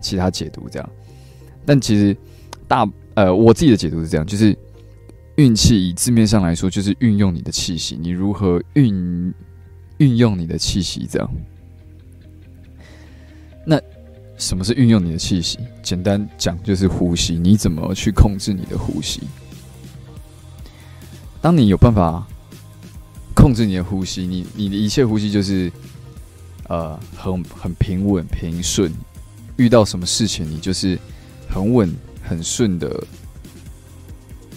[0.01, 0.90] 其他解读这样。
[1.66, 2.16] 但其实
[2.66, 4.57] 大呃我自己的解读是这样，就是
[5.37, 9.33] 运气以字面上来说，就是运用你的气息，你如何运
[9.99, 11.31] 运用你的气息这样。
[13.64, 13.81] 那
[14.38, 15.59] 什么是运用你的气息？
[15.83, 17.37] 简单讲就是呼吸。
[17.37, 19.23] 你怎么去控制你的呼吸？
[21.42, 22.27] 当你有办法
[23.35, 25.70] 控制你的呼吸，你你的一切呼吸就是
[26.68, 28.92] 呃很很平稳平顺。
[29.57, 30.99] 遇到什么事情，你就是
[31.46, 33.05] 很稳很顺的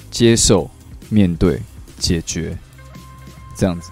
[0.09, 0.71] 接受、
[1.09, 1.61] 面对、
[1.99, 2.57] 解决，
[3.57, 3.91] 这样子。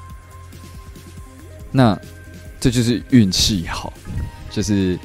[1.70, 2.00] 那
[2.62, 3.92] 这就是运气好。
[4.52, 5.00] 就是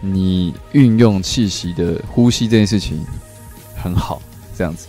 [0.00, 3.04] 你运用气息的呼吸这件事情
[3.76, 4.20] 很好，
[4.56, 4.86] 这样子。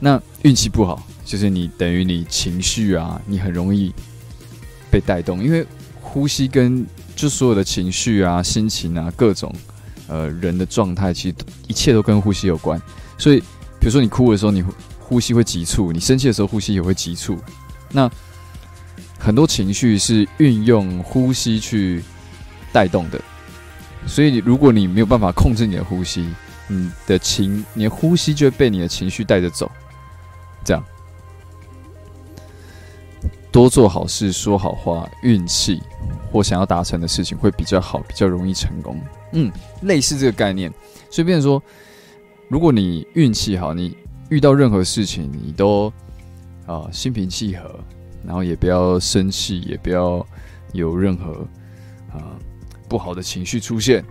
[0.00, 3.92] 那运气不好，就是你等于你情绪啊，你很容易
[4.90, 5.66] 被带动，因为
[6.00, 9.54] 呼吸跟就所有的情绪啊、心情啊、各种
[10.08, 11.34] 呃人的状态，其实
[11.68, 12.80] 一切都跟呼吸有关。
[13.18, 13.40] 所以，
[13.78, 14.64] 比如说你哭的时候，你
[14.98, 17.38] 呼吸会急促；你生气的时候，呼吸也会急促。
[17.90, 18.10] 那
[19.18, 22.02] 很多情绪是运用呼吸去。
[22.76, 23.18] 带动的，
[24.06, 26.28] 所以如果你没有办法控制你的呼吸，
[26.68, 29.70] 你的情，你的呼吸就会被你的情绪带着走。
[30.62, 30.84] 这样，
[33.50, 35.80] 多做好事，说好话，运气
[36.30, 39.00] 或想要达成的事情会比较好，比较容易成功。
[39.32, 40.70] 嗯，类似这个概念。
[41.08, 41.62] 所以，变成说，
[42.50, 43.96] 如果你运气好，你
[44.28, 45.90] 遇到任何事情，你都
[46.66, 47.80] 啊心平气和，
[48.22, 50.26] 然后也不要生气，也不要
[50.72, 51.32] 有任何
[52.12, 52.36] 啊。
[52.88, 54.04] 不好的情绪出现，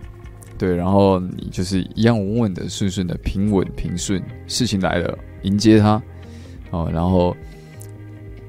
[0.58, 4.22] 对，然后你就是一样稳稳的、顺顺的、平稳平顺。
[4.46, 6.02] 事情来了，迎接它，
[6.70, 7.36] 哦，然后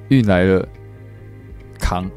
[0.09, 0.67] 运来了，
[1.79, 2.09] 扛，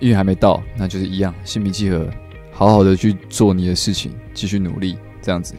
[0.00, 2.08] 运还没到，那就是一样，心平气和，
[2.52, 5.54] 好好的去做你的事情，继续努力，这样子，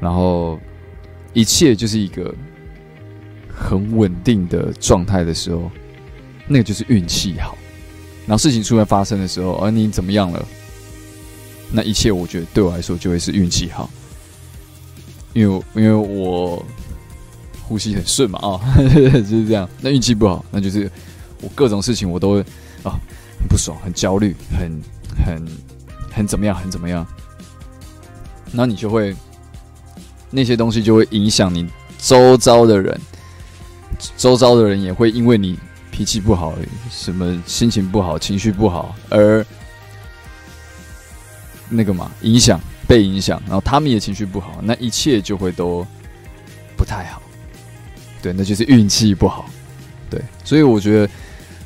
[0.00, 0.58] 然后
[1.32, 2.34] 一切就是一个
[3.48, 5.70] 很稳定的状态的时候，
[6.46, 7.56] 那个就是运气好。
[8.28, 10.46] 然后事情突然发生的时候，而你怎么样了？
[11.72, 13.88] 那一切我觉得对我来说就会是运气好，
[15.32, 16.62] 因为因为我
[17.62, 18.60] 呼吸很顺嘛啊，
[18.94, 19.66] 就是这样。
[19.80, 20.90] 那运气不好，那就是
[21.40, 22.40] 我各种事情我都会
[22.82, 23.00] 啊
[23.40, 24.82] 很不爽、很焦虑、很
[25.24, 25.46] 很
[26.12, 27.06] 很怎么样、很怎么样。
[28.52, 29.16] 那你就会
[30.30, 31.66] 那些东西就会影响你
[31.98, 33.00] 周遭的人，
[34.18, 35.58] 周遭的人也会因为你。
[35.98, 36.54] 脾气不好，
[36.92, 39.44] 什么心情不好，情绪不好，而
[41.68, 45.84] 那个嘛，影响被影响，然后他们也情绪不好，那一切就会都
[46.76, 47.20] 不太好。
[48.22, 49.50] 对，那就是运气不好。
[50.08, 51.12] 对，所以我觉得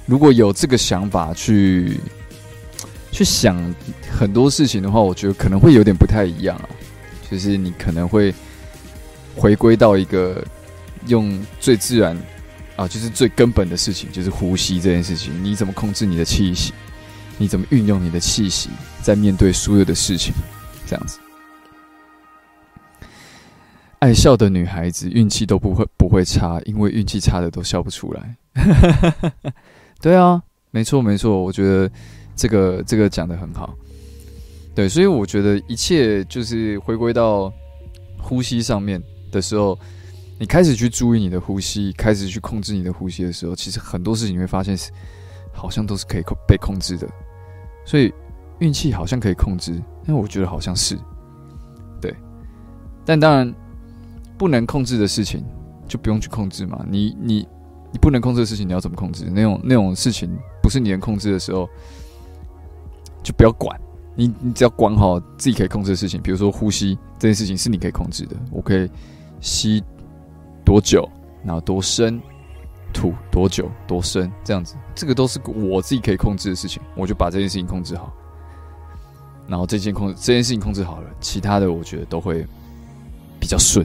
[0.07, 2.01] 如果有这个想法去
[3.11, 3.63] 去想
[4.11, 6.69] 很多事情的话，我觉得可能会有点不太一样啊。
[7.31, 8.35] 就是你可能会
[9.37, 10.43] 回归到一个
[11.07, 12.17] 用最自然。
[12.75, 15.33] 啊，就是最根本的事情，就是呼吸这件事情。
[15.45, 16.73] 你怎么控制你的气息？
[17.39, 18.71] 你怎么运用你的气息，
[19.03, 20.33] 在面对所有的事情？
[20.87, 21.19] 这样子，
[23.99, 28.37] 爱笑的女孩子运气都不会不会差，因为运气差的都笑不出来。
[30.01, 31.91] 对啊，没错没错，我觉得
[32.35, 33.75] 这个这个讲的很好。
[34.75, 37.53] 对，所以我觉得一切就是回归到
[38.19, 39.79] 呼吸上面的时候。
[40.43, 44.91] 你开始去注意你的呼吸，开始去控制你的呼吸的时候，其实很多事情你会发现是，
[45.53, 47.09] 好像都是可以控被控制的。
[47.85, 48.13] 所以
[48.59, 50.99] 运气好像可以控制，但我觉得好像是，
[52.01, 52.13] 对。
[53.05, 53.55] 但当然，
[54.37, 55.45] 不能控制的事情
[55.87, 56.85] 就不用去控制嘛。
[56.91, 57.47] 你你
[57.93, 59.31] 你不能控制的事情，你要怎么控制？
[59.31, 60.29] 那种那种事情
[60.61, 61.71] 不是你能控制的时候，
[63.23, 63.81] 就不要管。
[64.17, 68.35] 你你只要管好自己可以控制的事情，比如说呼吸这件事情是你可以控制的。
[68.51, 68.91] 我可以
[69.41, 69.81] 吸
[70.65, 71.09] 多久，
[71.45, 72.21] 然后多深，
[72.93, 73.71] 吐多久？
[73.87, 78.13] 多深，这样子，这个都是我自己可以控制的事情，我就把这件事情控制好。
[79.49, 82.47] 然后这件控这件事情控制好了，其他的我觉得都会
[83.41, 83.85] 比较顺。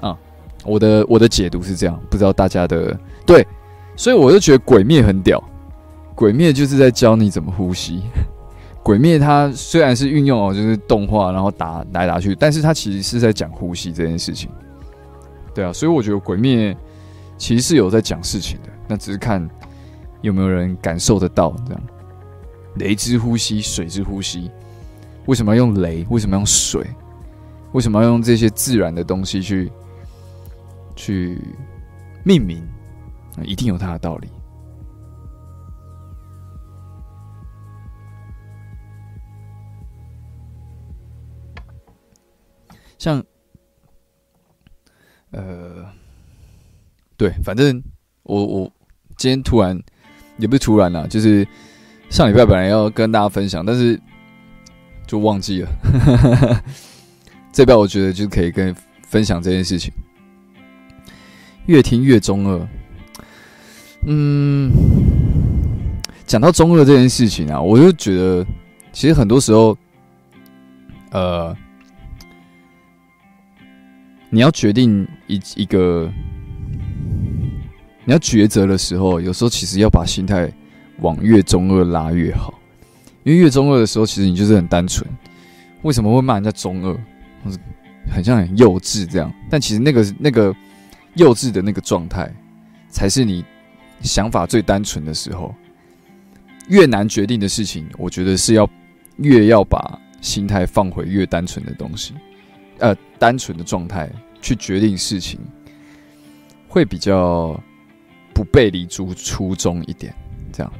[0.00, 0.18] 啊，
[0.64, 3.46] 我的我的解读是这样，不知道大家的对，
[3.96, 5.42] 所以我就觉得鬼灭很屌，
[6.14, 8.02] 鬼灭就是在教你怎么呼吸。
[8.82, 14.50] 鬼灭它虽然是运用哦，就是动画，然后打来打去，但是它其实是在讲呼吸这件事情。
[15.54, 16.76] 对啊，所以我觉得鬼灭
[17.36, 19.48] 其实是有在讲事情的，那只是看
[20.20, 21.82] 有没有人感受得到这样。
[22.76, 24.50] 雷之呼吸，水之呼吸，
[25.26, 26.06] 为什么要用雷？
[26.08, 26.86] 为什么要用水？
[27.72, 29.70] 为什么要用这些自然的东西去
[30.96, 31.38] 去
[32.24, 32.66] 命名？
[33.44, 34.28] 一定有它的道理。
[42.98, 43.24] 像，
[45.32, 45.86] 呃，
[47.16, 47.82] 对，反正
[48.22, 48.72] 我我
[49.16, 49.80] 今天突然
[50.36, 51.46] 也不是突然啦，就是
[52.10, 53.98] 上礼拜本来要跟大家分享，但是
[55.06, 56.62] 就忘记了。
[57.50, 58.74] 这边我觉得就可以跟
[59.06, 59.90] 分享这件事情。
[61.66, 62.68] 越听越中二，
[64.06, 64.70] 嗯，
[66.26, 68.46] 讲到中二这件事情啊，我就觉得
[68.92, 69.76] 其实很多时候，
[71.10, 71.56] 呃。
[74.34, 76.10] 你要决定一一个，
[78.06, 80.50] 你要抉择的时候，有时候其实要把心态
[81.00, 82.58] 往越中二拉越好，
[83.24, 85.06] 因为越中二的时候，其实你就是很单纯。
[85.82, 86.98] 为什么会骂人家中二？
[88.10, 90.56] 很像很幼稚这样，但其实那个那个
[91.16, 92.34] 幼稚的那个状态，
[92.88, 93.44] 才是你
[94.00, 95.54] 想法最单纯的时候。
[96.68, 98.66] 越难决定的事情，我觉得是要
[99.18, 102.14] 越要把心态放回越单纯的东西。
[102.78, 104.10] 呃，单纯的状态
[104.40, 105.38] 去决定事情，
[106.68, 107.58] 会比较
[108.34, 110.14] 不背离初初衷一点。
[110.52, 110.72] 这样，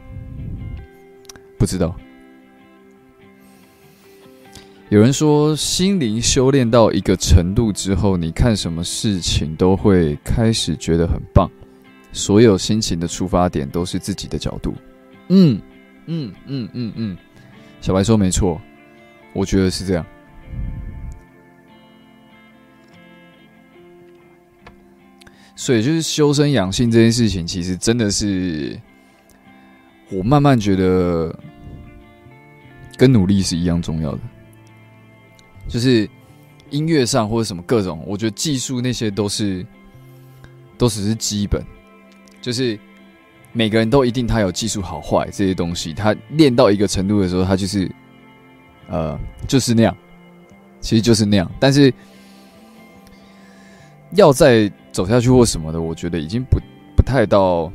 [1.59, 1.95] 不知道。
[4.91, 11.51] 有人说，心灵修炼到一个程度之后，你看什么事情都会开始觉得很棒，
[12.13, 14.75] 所有心情的出发点都是自己的角度。
[15.29, 15.59] 嗯
[16.05, 17.17] 嗯嗯嗯嗯，
[17.81, 18.61] 小白说没错，
[19.33, 20.05] 我觉得是这样。
[25.55, 28.79] 所以，就是修身养性这件事情，其实真的是
[30.11, 31.39] 我慢慢觉得
[32.97, 34.19] 跟努力是一样重要的。
[35.69, 36.09] 就是
[36.71, 39.65] 音乐上或者什么各种，我觉得技术那些都是
[40.77, 41.63] 都只是基本。
[42.41, 42.77] 就是
[43.53, 47.89] 每个人都一定他有技术好坏这些东西，他练到一个程度的时候，他就是
[48.89, 49.97] 呃就是那样，
[50.81, 51.49] 其实就是那样。
[51.61, 51.95] 但是
[54.15, 56.61] 要在走下去或什么的，我觉得已经不
[56.95, 57.73] 不太到，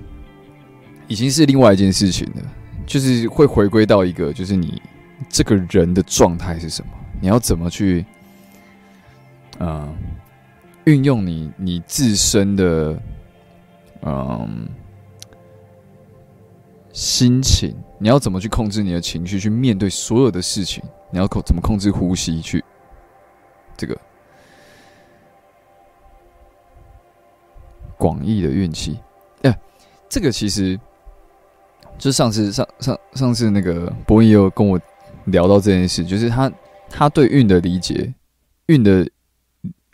[1.07, 2.41] 已经是另外一件事情了。
[2.85, 4.81] 就是会回归到一个，就是你
[5.27, 6.91] 这个人的状态是什么？
[7.19, 8.05] 你要怎么去，
[9.59, 9.93] 嗯，
[10.85, 12.97] 运用你你自身的
[14.03, 14.69] 嗯
[16.93, 17.75] 心情？
[17.99, 20.81] 你要怎么去控制你的情绪，去面对所有的事情？
[21.11, 22.39] 你要控怎么控制呼吸？
[22.39, 22.63] 去
[23.75, 23.97] 这个。
[27.97, 28.99] 广义的运气，
[29.41, 29.59] 哎，
[30.07, 30.79] 这个其实
[31.97, 34.79] 就上次上上上次那个博弈有跟我
[35.25, 36.51] 聊到这件事，就是他
[36.89, 38.13] 他对运的理解，
[38.67, 39.09] 运的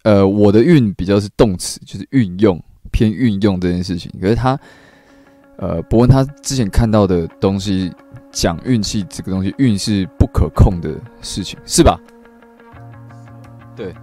[0.04, 4.12] 呃，我的运比较是动词，就是运用偏运用这件事情。
[4.22, 4.60] 可是他
[5.58, 7.92] 呃，博文他之前看到的东西
[8.32, 12.00] 讲运气这个东西，运是不可控的事情，是吧？
[13.76, 13.94] 对。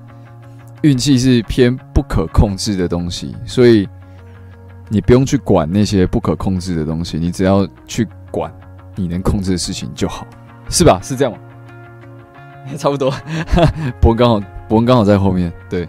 [0.82, 3.88] 运气是偏不可控制的东西，所以
[4.88, 8.52] 你不用去管那些不可控制的东西，你只要去管
[8.96, 10.26] 你能控制的事情就好，
[10.68, 10.98] 是吧？
[11.02, 11.38] 是这样吗？
[12.78, 13.10] 差不多，
[14.00, 15.88] 博文刚好，博文刚好在后面，对，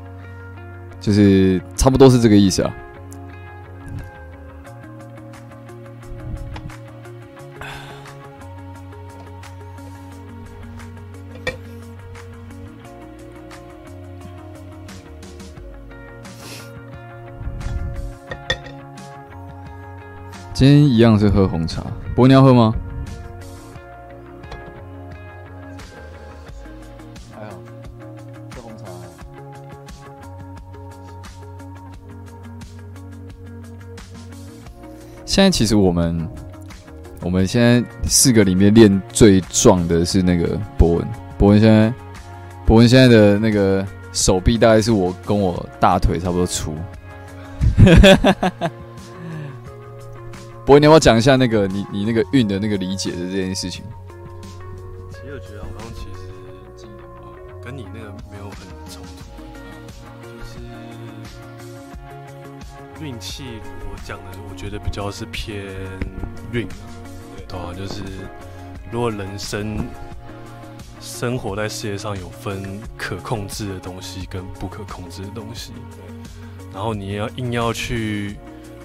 [0.99, 2.73] 就是差不多是这个意思啊。
[20.61, 21.81] 今天一样是喝红茶，
[22.13, 22.71] 博文要喝吗？
[27.33, 27.57] 还好，
[28.53, 28.85] 喝红茶。
[35.25, 36.29] 现在其实我们，
[37.21, 41.07] 我们现在四个里面练最壮的是那个博文，
[41.39, 41.91] 博文现在，
[42.67, 43.83] 博文现在的那个
[44.13, 46.75] 手臂大概是我跟我大腿差不多粗。
[50.71, 53.83] 博文，你要不要讲一下那个你你那个运的那个理解的这件事情？
[55.09, 56.87] 其实我觉得好像其实
[57.61, 59.43] 跟你那个没有很冲突，
[60.23, 60.59] 就是
[63.03, 63.59] 运气。
[63.83, 65.65] 我讲的，我觉得比较是偏
[66.53, 66.65] 运，
[67.49, 68.01] 对啊，就是
[68.93, 69.85] 如果人生
[71.01, 75.73] 生活在世界上有分可控制的东西跟不可控制的东西，
[76.73, 78.37] 然后你要硬要去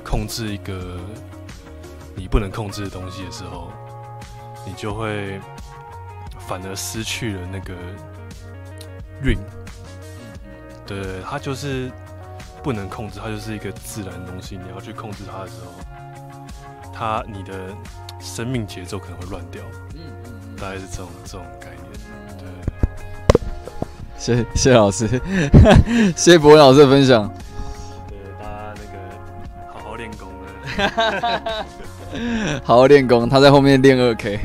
[0.02, 0.98] 控制一个。
[2.16, 3.70] 你不能控制的东西的时候，
[4.66, 5.38] 你就会
[6.48, 7.74] 反而失去了那个
[9.22, 9.38] 运。
[10.86, 11.90] 对，它就是
[12.62, 14.56] 不能控制，它就是一个自然的东西。
[14.56, 15.72] 你要去控制它的时候，
[16.92, 17.74] 它你的
[18.20, 19.62] 生命节奏可能会乱掉。
[19.94, 21.82] 嗯嗯，大概是这种这种概念。
[22.38, 22.48] 对，
[24.16, 25.06] 谢谢老师，
[26.16, 27.28] 谢谢博文老师的分享。
[28.08, 28.98] 对，大家那个
[29.72, 31.66] 好好练功了。
[32.62, 34.40] 好好练功，他在后面练二 K。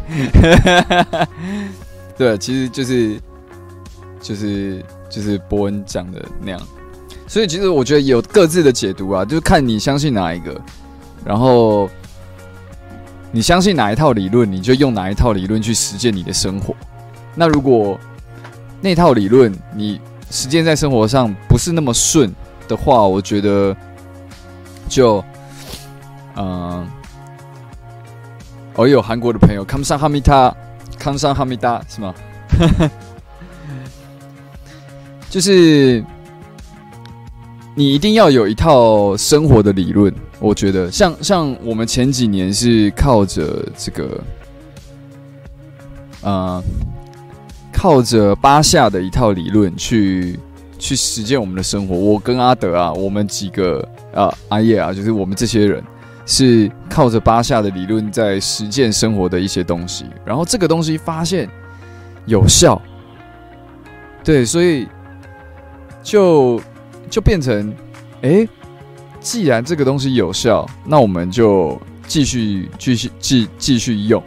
[2.18, 3.20] 对，其实就是
[4.22, 6.62] 就是就是伯恩讲的那样，
[7.28, 10.60] 所以其实我觉得有各自的解读啊，就是看你相信哪一个，
[11.26, 11.90] 然后
[13.32, 16.76] 你相信哪一套理论，你就用哪一套理论去实践你的生活。
[17.34, 17.98] 那如果
[18.82, 20.00] 那套理论你
[20.30, 22.32] 实践在生活上不是那么顺
[22.68, 23.76] 的话，我觉得
[24.88, 25.24] 就
[26.36, 26.88] 嗯。
[28.76, 30.56] 我有韩国的朋友，康桑哈密达，
[30.98, 32.16] 康桑哈密达是吗？
[35.30, 36.04] 就是
[37.76, 40.14] 你一定要有一套生活的理论。
[40.40, 44.24] 我觉得，像像我们前几年是靠着这个，
[46.22, 46.64] 呃，
[47.72, 50.40] 靠着巴夏的一套理论去
[50.80, 51.96] 去实践我们的生活。
[51.96, 55.84] 我跟阿德啊，我们几个啊，阿叶啊，就是我们这些人。
[56.26, 61.50] 是靠着巴夏的理论在实践生活的一些东西，然后这个东西发现
[62.26, 62.82] 有效，
[64.24, 64.88] 对，所以
[66.04, 66.62] 就
[67.10, 67.74] 就变成，
[68.22, 68.48] 哎，
[69.20, 74.22] 既然这个东西有效，那我们就继续继续继继续用。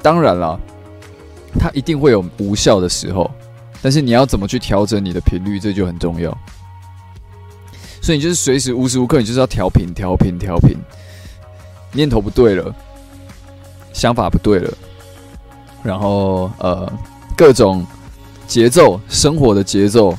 [0.00, 0.58] 当然了，
[1.58, 3.30] 它一定会有无效的时候，
[3.82, 6.30] 但是你要怎么去调整你的频率，这就很重要。
[8.00, 10.78] 所以你就是随时无时无刻，你就是要调频、调频、调频。
[11.92, 12.74] 念头不对了，
[13.92, 14.72] 想法不对了，
[15.82, 16.90] 然后呃，
[17.36, 17.86] 各种
[18.46, 20.16] 节奏，生活的节奏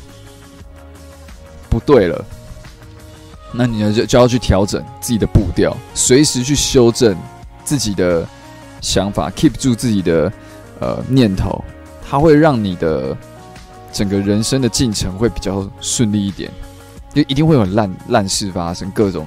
[1.69, 2.25] 不对了，
[3.53, 7.17] 那你呢就就要去调整自己的步调，随时去修正
[7.63, 8.27] 自己的
[8.81, 10.31] 想法，keep 住自己的
[10.79, 11.63] 呃念头，
[12.07, 13.15] 它会让你的
[13.93, 16.51] 整个人生的进程会比较顺利一点，
[17.13, 19.25] 就一定会有烂烂事发生，各种。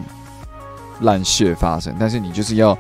[1.01, 2.79] 烂血发生，但是你就是要，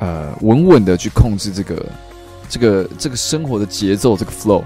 [0.00, 1.86] 呃，稳稳的去控制这个、
[2.48, 4.64] 这个、这个生活的节奏，这个 flow，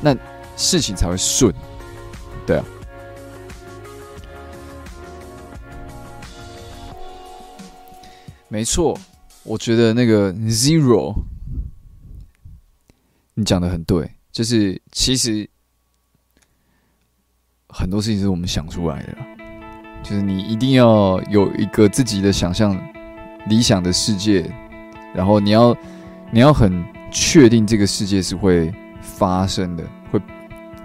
[0.00, 0.16] 那
[0.56, 1.54] 事情才会顺，
[2.46, 2.64] 对啊，
[8.48, 8.98] 没错，
[9.42, 11.14] 我觉得那个 zero，
[13.34, 15.48] 你讲的很对，就是其实
[17.68, 19.35] 很多事情是我们想出来的。
[20.08, 22.80] 就是你一定要有一个自己的想象、
[23.48, 24.48] 理想的世界，
[25.12, 25.76] 然后你要
[26.30, 26.80] 你要很
[27.10, 29.82] 确定这个世界是会发生的，
[30.12, 30.20] 会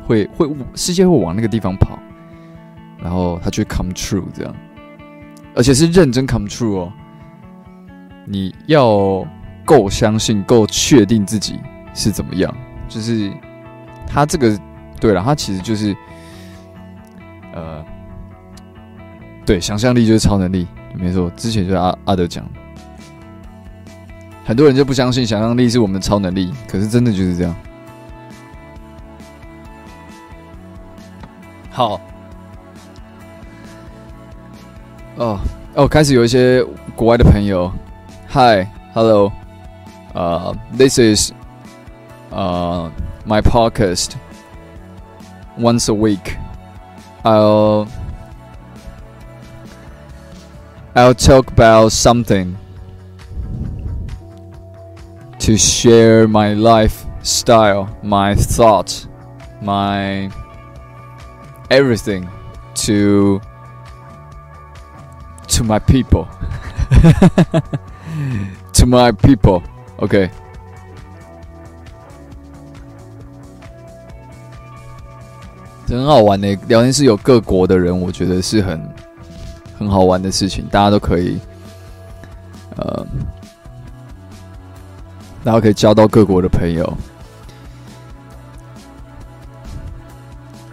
[0.08, 2.00] 会会世界会往那个地方跑，
[2.98, 4.56] 然后它就 come true 这样，
[5.54, 6.94] 而且是认真 come true 哦。
[8.26, 9.24] 你要
[9.64, 11.60] 够相信、够确定自己
[11.94, 12.52] 是怎么样，
[12.90, 13.32] 就是
[14.08, 14.60] 他这个
[15.00, 15.96] 对了，他其实就是
[17.54, 17.86] 呃。
[19.46, 21.30] 对，想象力就是超能力，没错。
[21.36, 22.46] 之前就阿阿德讲，
[24.46, 27.56] 很多人就不相信想象力是我们的超能力，可是真的就是这样。
[31.70, 32.00] 好，
[35.16, 35.40] 哦
[35.74, 36.64] 哦，开始有一些
[36.96, 37.72] 国外的朋友
[38.30, 39.32] ，Hi，Hello，
[40.14, 41.32] 呃，This is，
[42.30, 42.92] 呃
[43.28, 44.12] ，my podcast
[45.58, 45.96] once a
[47.24, 47.88] week，I'll。
[50.95, 52.57] I'll talk about something
[55.41, 59.07] to share my lifestyle, my thoughts,
[59.61, 60.31] my
[61.71, 62.29] everything
[62.87, 63.41] to
[65.49, 66.27] to my people.
[68.73, 69.63] to my people.
[69.99, 70.31] OK，
[75.89, 78.89] 很好玩的聊天室有各国的人，我觉得是很
[79.81, 81.39] 很好玩的事情，大家都可以，
[82.77, 83.07] 呃，
[85.45, 86.97] 大家可以交到各国的朋友。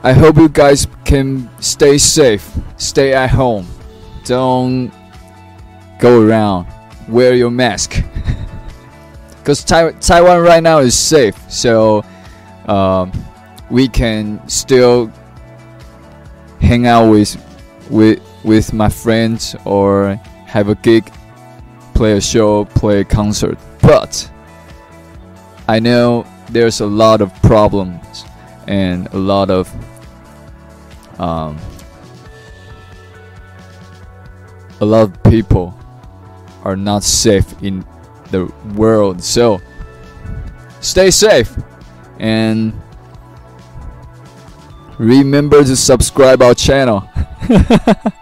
[0.02, 2.42] I hope you guys can stay safe,
[2.78, 3.66] stay at home,
[4.26, 4.90] don't
[6.00, 6.66] go around,
[7.10, 8.04] wear your mask.
[9.42, 12.04] Because Taiwan right now is safe, so
[12.66, 13.06] uh,
[13.70, 15.10] we can still
[16.62, 17.38] hang out with
[17.90, 21.13] with with my friends or have a gig,
[21.95, 23.59] play a show, play a concert.
[23.83, 24.29] But
[25.69, 28.25] I know there's a lot of problems
[28.67, 29.71] and a lot of
[31.21, 31.59] um,
[34.81, 35.79] a lot of people
[36.65, 37.85] are not safe in
[38.31, 39.23] the world.
[39.23, 39.61] So
[40.81, 41.55] stay safe
[42.19, 42.73] and
[44.97, 47.07] remember to subscribe our channel.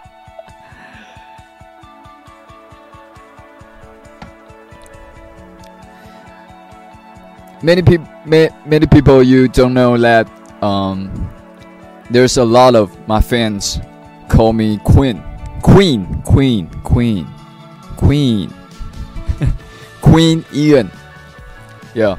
[7.63, 10.27] many people many people you don't know that
[10.63, 11.29] um,
[12.09, 13.79] there's a lot of my fans
[14.29, 15.23] call me Queen,
[15.61, 17.27] Queen, Queen, Queen,
[17.95, 18.53] Queen,
[20.01, 20.91] Queen Ian.
[21.93, 22.17] Yeah.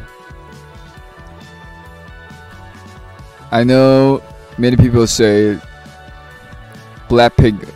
[3.50, 4.22] I know
[4.58, 5.58] many people say
[7.08, 7.72] Blackpink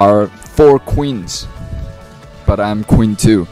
[0.00, 1.46] are four queens,
[2.46, 3.46] but I'm queen too.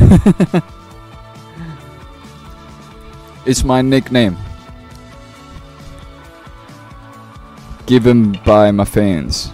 [3.49, 4.37] it's my nickname.
[7.85, 9.51] given by my fans.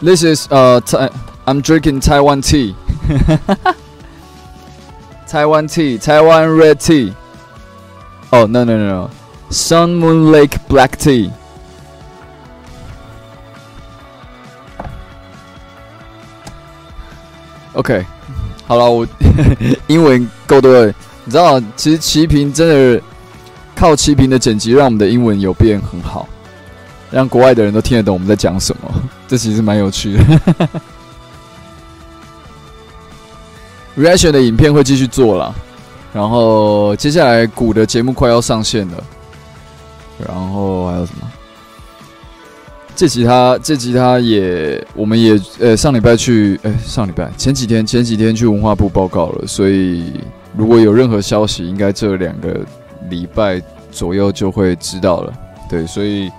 [0.00, 0.80] This is uh,
[1.46, 2.76] I'm drinking Taiwan tea.
[5.26, 7.12] Taiwan tea, Taiwan red tea.
[8.32, 9.10] Oh no no no no,
[9.50, 11.32] Sun Moon Lake black tea.
[17.74, 18.04] OK，
[18.66, 19.06] 好了，我
[19.87, 20.93] 英文够对，
[21.25, 23.01] 你知道，其实齐平真的
[23.75, 26.27] 靠齐平的剪辑，让我们的英文有变很好，
[27.11, 28.93] 让国外的人都听得懂我们在讲什么。
[29.27, 30.23] 这其实蛮有趣的。
[33.97, 35.53] Reaction 的影片会继续做了，
[36.13, 39.03] 然后接下来鼓的节目快要上线了，
[40.27, 41.31] 然后还有什么？
[42.95, 50.19] 这吉他，这吉他也，我们也呃上礼拜去，哎上礼拜前几天前几天去文化部报告了，所以
[50.55, 52.59] 如果有任何消息，应该这两个。
[53.09, 55.33] 礼拜左右就会知道了，
[55.69, 56.31] 对，所以，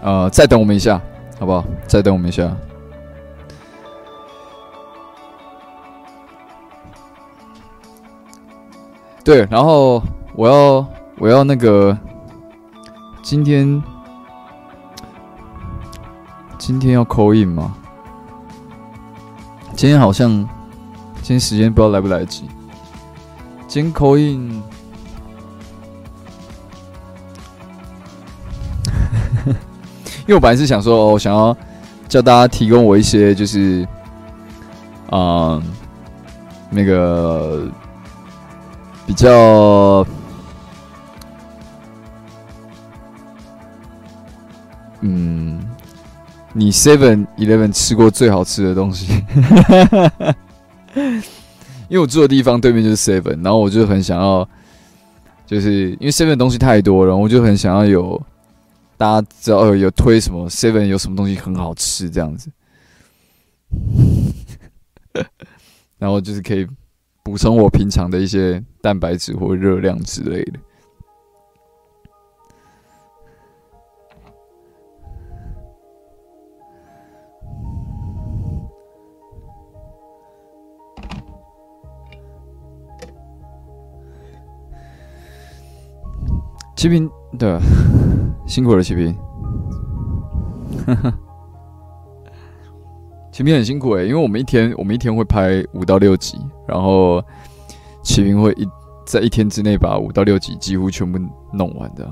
[0.00, 1.02] 呃，再等我们一下，
[1.40, 1.64] 好不好？
[1.88, 2.56] 再等我们一下。
[9.24, 10.00] 对，然后
[10.36, 10.86] 我要
[11.18, 11.98] 我要那个
[13.22, 13.82] 今天
[16.58, 17.74] 今天要扣印吗？
[19.74, 22.44] 今天好像今天时间不知道来不来得及，
[23.68, 24.50] 今天扣印。
[30.26, 31.56] 因为我本来是想说，我想要
[32.08, 33.86] 叫大家提供我一些，就是，
[35.12, 35.62] 嗯，
[36.70, 37.68] 那个
[39.06, 40.04] 比较，
[45.02, 45.60] 嗯，
[46.56, 49.12] 你 Seven Eleven 吃过最好吃的东西，
[51.88, 54.48] 因为我住的地方对面就是 Seven，然后我就很想要，
[55.46, 58.20] 就是因为 Seven 东西太多了，我就很想要有。
[58.98, 62.50] 大家知道有推什么 Seven 有什么东西很好吃这样子，
[65.98, 66.66] 然后就是可以
[67.22, 70.52] 补充我平常的一些蛋白质或热量之类的。
[86.76, 87.58] 齐平对。
[88.46, 89.16] 辛苦了，齐平。
[93.32, 97.22] 齐平很辛苦哎，因为我们一天我们一天会拍五到六集，然后
[98.02, 98.66] 齐平会一
[99.04, 101.18] 在一天之内把五到六集几乎全部
[101.52, 102.08] 弄完的，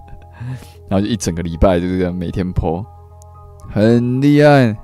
[0.88, 2.84] 然后就一整个礼拜就是这样每天播，
[3.68, 4.76] 很厉害。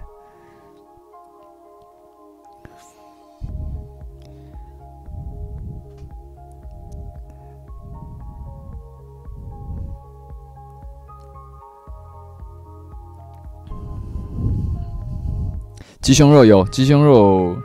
[16.07, 17.61] 鸡胸肉有鸡胸肉，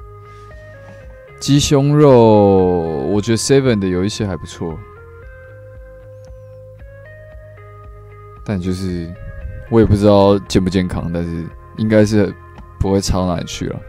[1.40, 4.76] 鸡胸肉，我觉得 Seven 的有一些还不错，
[8.44, 9.14] 但就是
[9.70, 11.46] 我也不知道健不健康，但是
[11.78, 12.34] 应该是
[12.80, 13.80] 不会差哪里去了。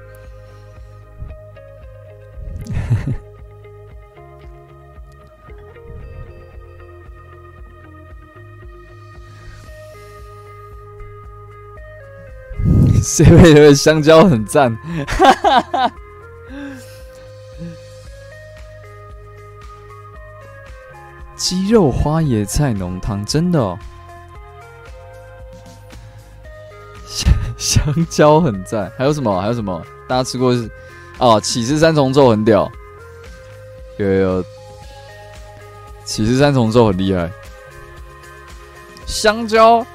[13.13, 14.75] Seven 的香蕉很赞，
[21.37, 23.79] 鸡肉花椰菜浓汤真的哦，
[27.07, 29.39] 香香蕉很赞，还有什么？
[29.43, 29.85] 还有什么？
[30.09, 30.71] 大家吃过是
[31.19, 32.73] 哦，起司三重奏很屌，
[33.99, 34.43] 有有，
[36.07, 37.31] 起司三重奏很厉害，
[39.05, 39.87] 香蕉。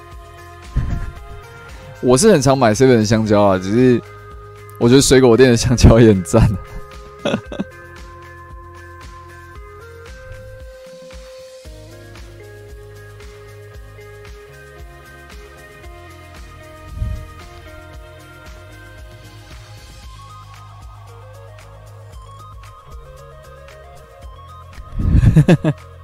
[2.02, 4.02] 我是很常买 seven 的香蕉啊，只是
[4.80, 6.50] 我觉得水果店的 香蕉也很赞。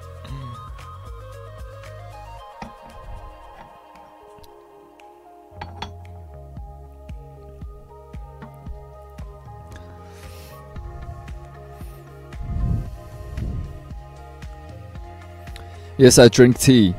[16.03, 16.93] Yes, I drink tea.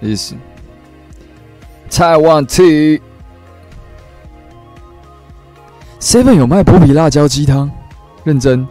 [0.00, 0.32] Is
[1.90, 3.00] Taiwan tea.
[5.98, 7.68] Seven 有卖波比辣椒鸡汤，
[8.22, 8.64] 认真。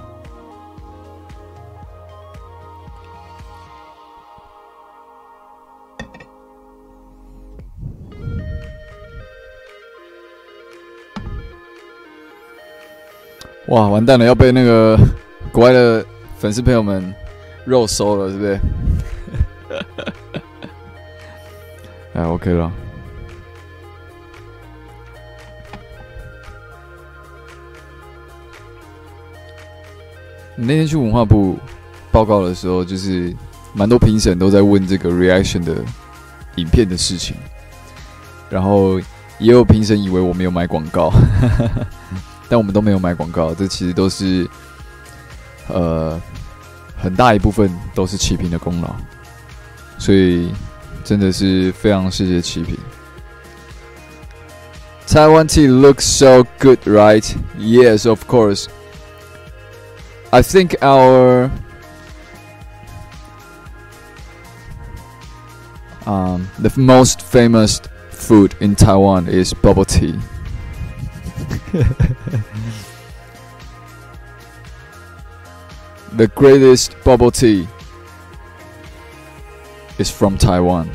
[13.68, 14.98] 哇，完蛋了，要被那个
[15.52, 16.06] 国外的
[16.38, 17.14] 粉丝朋友们。
[17.66, 18.60] 肉收了，是不是？
[22.14, 22.72] 哎，OK 了。
[30.56, 31.58] 你那天去文化部
[32.12, 33.36] 报告的时候，就是
[33.74, 35.76] 蛮多评审都在问这个 reaction 的
[36.58, 37.36] 影片的事情，
[38.50, 39.00] 然后
[39.40, 41.12] 也有评审以为我没有买广告，
[42.48, 44.48] 但我们都没有买广告，这其实都是
[45.70, 46.22] 呃。
[47.03, 48.95] 很大一部分都是齐平的功劳，
[49.99, 50.53] 所以
[51.05, 52.77] 真的是非常谢谢齐平。
[55.07, 57.25] Taiwan tea looks so good, right?
[57.57, 58.67] Yes, of course.
[60.31, 61.51] I think our
[66.05, 67.81] um, the most famous
[68.11, 70.19] food in Taiwan is bubble tea.
[76.16, 77.68] The greatest bubble tea
[79.98, 80.92] is from Taiwan.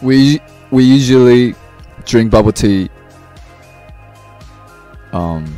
[0.00, 0.40] We
[0.70, 1.56] we usually
[2.04, 2.90] drink bubble tea
[5.12, 5.52] um,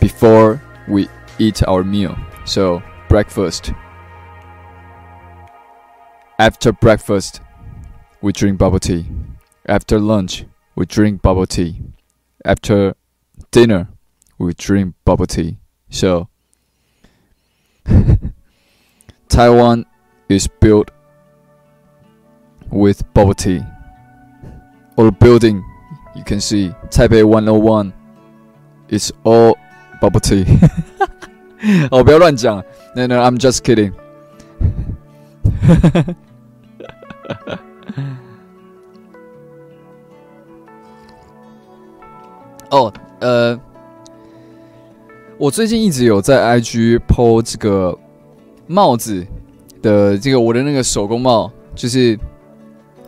[0.00, 1.06] before we
[1.38, 2.18] eat our meal.
[2.44, 3.72] So breakfast.
[6.40, 7.40] After breakfast,
[8.20, 9.06] we drink bubble tea.
[9.66, 10.44] After lunch,
[10.77, 11.81] we drink bubble tea.
[12.45, 12.95] After
[13.51, 13.87] dinner,
[14.37, 15.57] we drink bubble tea.
[15.89, 16.27] So,
[19.29, 19.85] Taiwan
[20.29, 20.91] is built
[22.69, 23.61] with bubble tea.
[24.95, 25.63] All the building
[26.15, 27.93] you can see Taipei 101
[28.89, 29.55] is all
[30.01, 30.45] bubble tea.
[31.91, 32.63] 哦，不要乱讲。
[32.95, 33.93] No, no, I'm just kidding.
[42.70, 43.58] 哦，呃，
[45.38, 47.96] 我最近一直有在 IG PO 这个
[48.66, 49.26] 帽子
[49.80, 52.18] 的这个我的那个手工帽，就是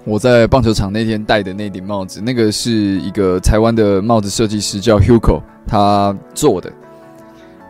[0.05, 6.73] 我在棒球场那天戴的那顶帽子，那个是一个台湾的帽子设计师叫 Hugo 他做的，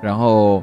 [0.00, 0.62] 然后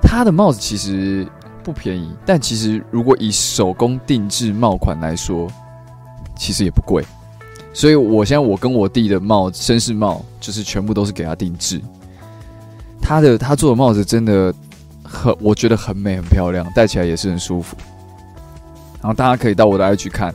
[0.00, 1.26] 他的帽子其实
[1.64, 5.48] 不便宜，但其实如果以手工定制帽款来说，
[6.36, 7.04] 其实也不贵。
[7.78, 11.80] 所以，我现在我跟我弟的帽绅士帽，就是全部都是给他定制。
[13.00, 14.52] 他的他做的帽子真的
[15.04, 17.76] 很，我觉得很美很漂亮，戴起来也是很舒服。
[19.00, 20.34] 然后大家可以到我的 IG 看，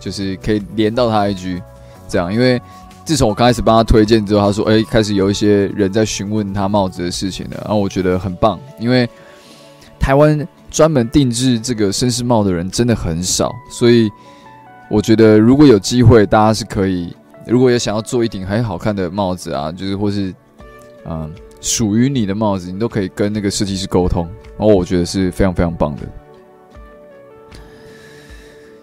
[0.00, 1.62] 就是可以连到他 IG，
[2.08, 2.34] 这样。
[2.34, 2.60] 因为
[3.04, 9.08] 自从我刚开始帮他推荐之后，他说：“哎，开始有一些人在询问他帽子的事情了。”然后我觉得很棒，因为
[10.00, 14.10] 台湾专门定制这个绅士帽的人真的很少，所以
[14.88, 17.14] 我觉得如果有机会，大家是可以，
[17.46, 20.32] 如果有想要做一顶很好看的帽子啊，就是或是
[21.06, 21.30] 嗯
[21.60, 24.28] 属于你的帽子，你都可以跟那个设计师沟通，
[24.58, 26.02] 然后我觉得是非常非常棒的。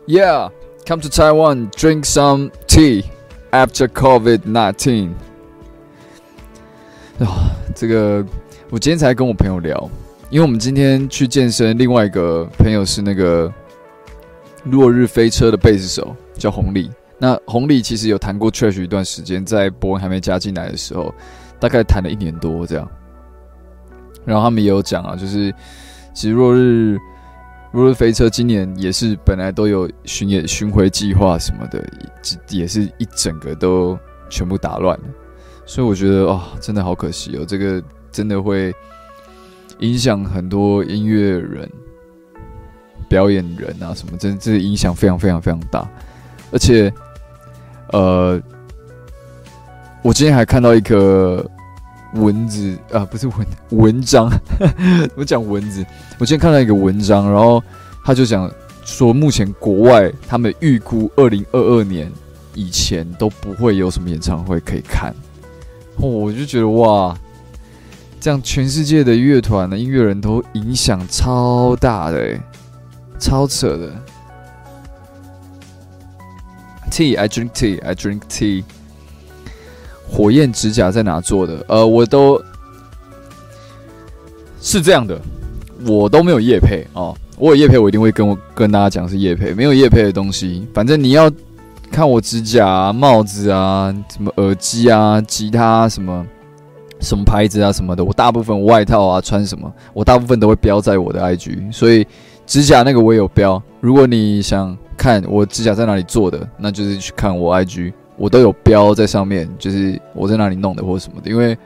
[0.07, 0.51] Yeah,
[0.85, 3.05] come to Taiwan, drink some tea
[3.51, 5.11] after COVID nineteen.
[7.19, 8.25] 啊，这个
[8.71, 9.89] 我今天才跟我朋友聊，
[10.31, 13.53] 因为我们今天去健身，另外一个朋友是那个
[14.65, 16.89] 落日飞车的贝斯手，叫红利。
[17.17, 21.13] 那红利其实有弹过 trash 一段时间，在博文还没加进来的时候，
[21.59, 22.89] 大概弹了一年多这样。
[24.25, 25.53] 然后他们也有讲啊，就是
[26.13, 26.97] 其实落日
[27.73, 31.83] 落日飞车今年也是本来都有巡演巡回计划什么的，
[32.49, 33.97] 也是一整个都
[34.29, 35.05] 全部打乱了。
[35.65, 37.81] 所以我觉得啊，真的好可惜哦，这个
[38.11, 38.73] 真的会
[39.79, 41.69] 影响很多音乐人、
[43.11, 45.85] 表演人啊什么，真这影响非常非常非常大。
[46.49, 46.91] 而且，
[47.91, 48.41] 呃，
[50.01, 51.45] 我今天还看到一个
[52.13, 54.31] 文字啊，不是文文章，
[55.15, 55.85] 我 讲文字。
[56.19, 57.61] 我今天看到一个文章，然后
[58.05, 58.49] 他就讲
[58.85, 62.09] 说，目前国外他们预估二零二二年
[62.53, 65.13] 以前都不会有什么演唱会可以看。
[65.97, 67.13] 哦，我就觉得哇，
[68.21, 72.39] 这样全世界的乐团的音乐人都影响超大的，
[73.21, 73.89] 超扯的。
[76.91, 78.63] Tea, I drink tea, I drink tea。
[80.09, 81.63] 火焰指甲在哪做的？
[81.69, 82.43] 呃，我都
[84.59, 85.17] 是这样的，
[85.85, 87.15] 我都没有叶配哦。
[87.37, 89.53] 我有叶配，我一定会跟我跟大家讲是叶配。
[89.53, 91.31] 没有叶配的东西，反正你要。
[91.91, 96.25] 看我指甲、帽子啊，什么耳机啊、吉他什么
[97.01, 101.69] 什么牌子啊什么的，我大部分外套啊穿什么，我大部分都会标在我的 IG。
[101.69, 102.07] 所以
[102.51, 103.63] 指甲那个我也有标。
[103.79, 111.31] 如果你想看我指甲在哪里做的，那就是去看我 IG，我都有标在上面，就是我在哪里弄的或者什么的。
[111.31, 111.57] 因为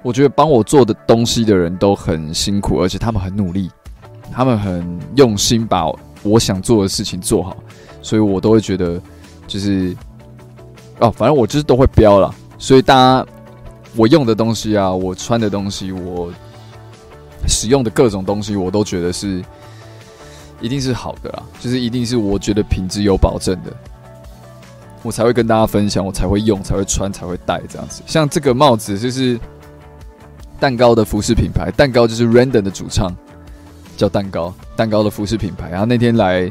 [0.00, 3.68] 我觉得帮我做的东西的人都很辛苦，而且他们很努力，
[4.30, 4.86] 他们很
[5.16, 5.92] 用心把
[6.22, 7.56] 我想做的事情做好，
[8.00, 9.02] 所以我都会觉得。
[9.48, 9.96] 就是
[11.00, 13.26] 哦，反正我就是都会标了，所以大家
[13.96, 16.30] 我用的东西啊，我穿的东西，我
[17.46, 19.42] 使用的各种东西，我都觉得是
[20.60, 23.72] 一定是好的啦，就是一定是我觉得品质有保证的，
[25.02, 28.02] 我才会跟大家分享，我才会用，才会穿，才会戴这样子。
[28.06, 29.38] 像这个帽子就是
[30.60, 33.14] 蛋糕的服饰品牌，蛋糕就是 Random 的主唱
[33.96, 35.70] 叫蛋糕，蛋糕的服饰品牌。
[35.70, 36.50] 然后那天来，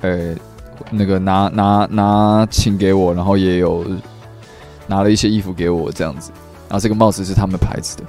[0.00, 0.34] 呃。
[0.90, 3.82] 那个拿拿拿请给我，然后也有
[4.86, 6.30] 拿了一些衣服给我这样子，
[6.68, 8.04] 然后这个帽子是他们牌子的。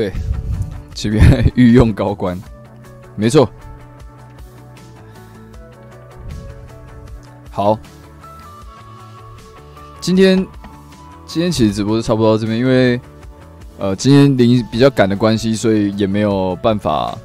[0.00, 0.10] 对，
[0.94, 1.22] 这边
[1.54, 2.40] 御用高官，
[3.16, 3.46] 没错。
[7.50, 7.78] 好，
[10.00, 10.46] 今天。
[11.26, 13.00] 今天其实直播就差不多到这边，因为
[13.78, 17.16] 呃今天临比较赶的关系，所以也没有办法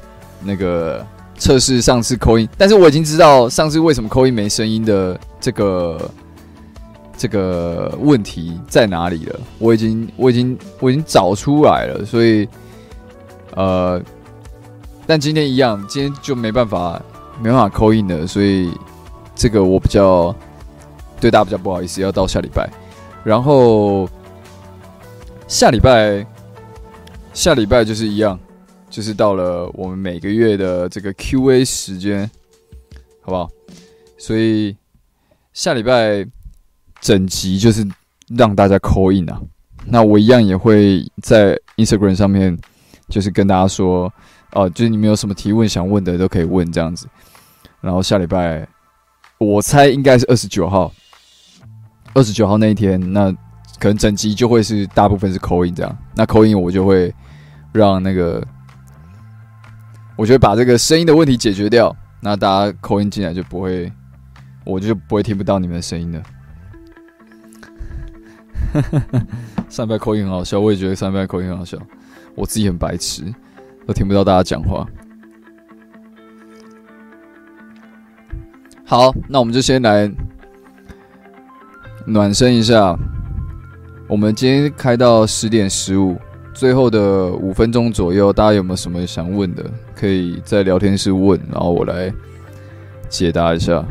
[0.44, 1.04] 那个
[1.36, 2.48] 测试上次扣音。
[2.56, 6.10] 但是我已经知道上次为什么扣音没声音的这个
[7.18, 9.40] 这个问题在哪里了。
[9.58, 12.48] 我已经我已经我已经找出来了，所以
[13.56, 14.00] 呃，
[15.06, 17.02] 但今天一样，今天就没办法
[17.42, 18.70] 没办法扣音的，所以
[19.34, 20.34] 这个我比较
[21.20, 22.70] 对大家比较不好意思，要到下礼拜。
[23.24, 24.08] 然后
[25.48, 26.24] 下礼拜，
[27.32, 28.38] 下礼拜就是一样，
[28.88, 32.30] 就是到了我们每个月的这个 Q&A 时间，
[33.22, 33.50] 好不好？
[34.18, 34.76] 所以
[35.52, 36.26] 下礼拜
[37.00, 37.86] 整集就是
[38.28, 39.40] 让大家扣印啊。
[39.86, 42.58] 那我一样也会在 Instagram 上面，
[43.08, 44.12] 就是跟大家说，
[44.52, 47.08] 哦，就是你们有什么提问想问的都可以问这样子。
[47.80, 48.66] 然后下礼拜，
[49.38, 50.92] 我猜应该是二十九号。
[52.14, 53.30] 二十九号那一天，那
[53.78, 55.98] 可能整集就会是大部分是口音这样。
[56.14, 57.14] 那口音我就会
[57.72, 58.42] 让那个，
[60.16, 61.94] 我就会把这个声音的问题解决掉。
[62.20, 63.92] 那大家口音进来就不会，
[64.64, 66.22] 我就不会听不到你们的声音了。
[69.68, 71.76] 上班口音很好笑，我也觉得上班口音很好笑。
[72.36, 73.24] 我自己很白痴，
[73.84, 74.86] 都听不到大家讲话。
[78.84, 80.08] 好，那我们就先来。
[82.08, 82.96] 暖身一下，
[84.08, 86.16] 我们今天开到十点十五，
[86.54, 89.68] 最后的五分钟左右，大家有没有什么想问的？
[89.92, 92.14] 可以在聊天室问，然后我来
[93.08, 93.84] 解答一下。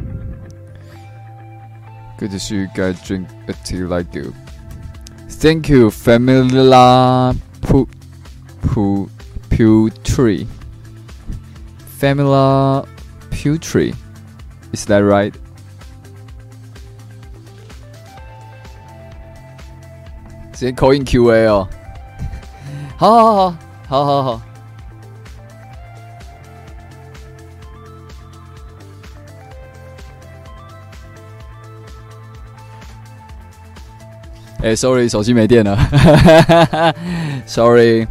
[2.17, 4.31] Good to see you guys drink a tea like you.
[5.27, 7.87] Thank you, Famila Pu Pu
[8.64, 10.46] Putri.
[12.00, 12.86] Famila
[13.30, 13.94] Putri.
[14.72, 15.34] Is that right?
[20.52, 21.66] 直接扣印 Q&A 哦，
[22.96, 23.56] 好好好
[23.88, 24.40] 好好好。
[34.62, 35.74] 哎，sorry，手机没电了，
[37.46, 38.06] sorry。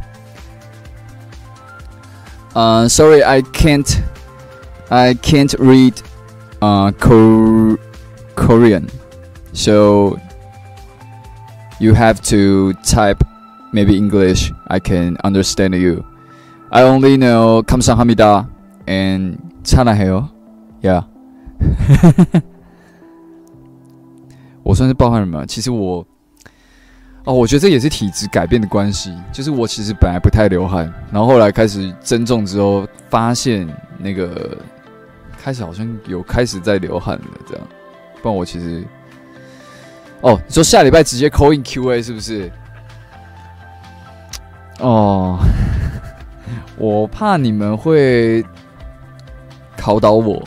[2.56, 4.02] Uh, sorry, I can't,
[4.90, 6.02] I can't read,
[6.62, 6.92] uh,
[8.36, 8.90] Korean,
[9.54, 10.20] so
[11.80, 13.24] you have to type
[13.72, 14.52] maybe English.
[14.68, 16.04] I can understand you.
[16.72, 18.48] I only know 감사합니다
[18.88, 20.30] and 찬양해요.
[20.82, 21.04] Yeah.
[24.64, 25.46] 我算是包含了吗？
[25.48, 26.06] 其实我
[27.25, 29.17] 哦，我觉得这也是体质改变的关系。
[29.33, 33.67] 就是我其实本来不太流汗，然后后来开始增重之后，发现
[33.99, 34.57] 那个
[35.43, 37.25] 开始好像有开始在流汗了。
[37.49, 37.67] 这样，
[38.23, 38.85] 不然我其实
[40.21, 42.51] 哦，你说下礼拜直接扣印 Q&A 是不是？
[44.81, 45.39] 哦，
[46.77, 48.45] 我怕你们会
[49.79, 50.43] 考倒我。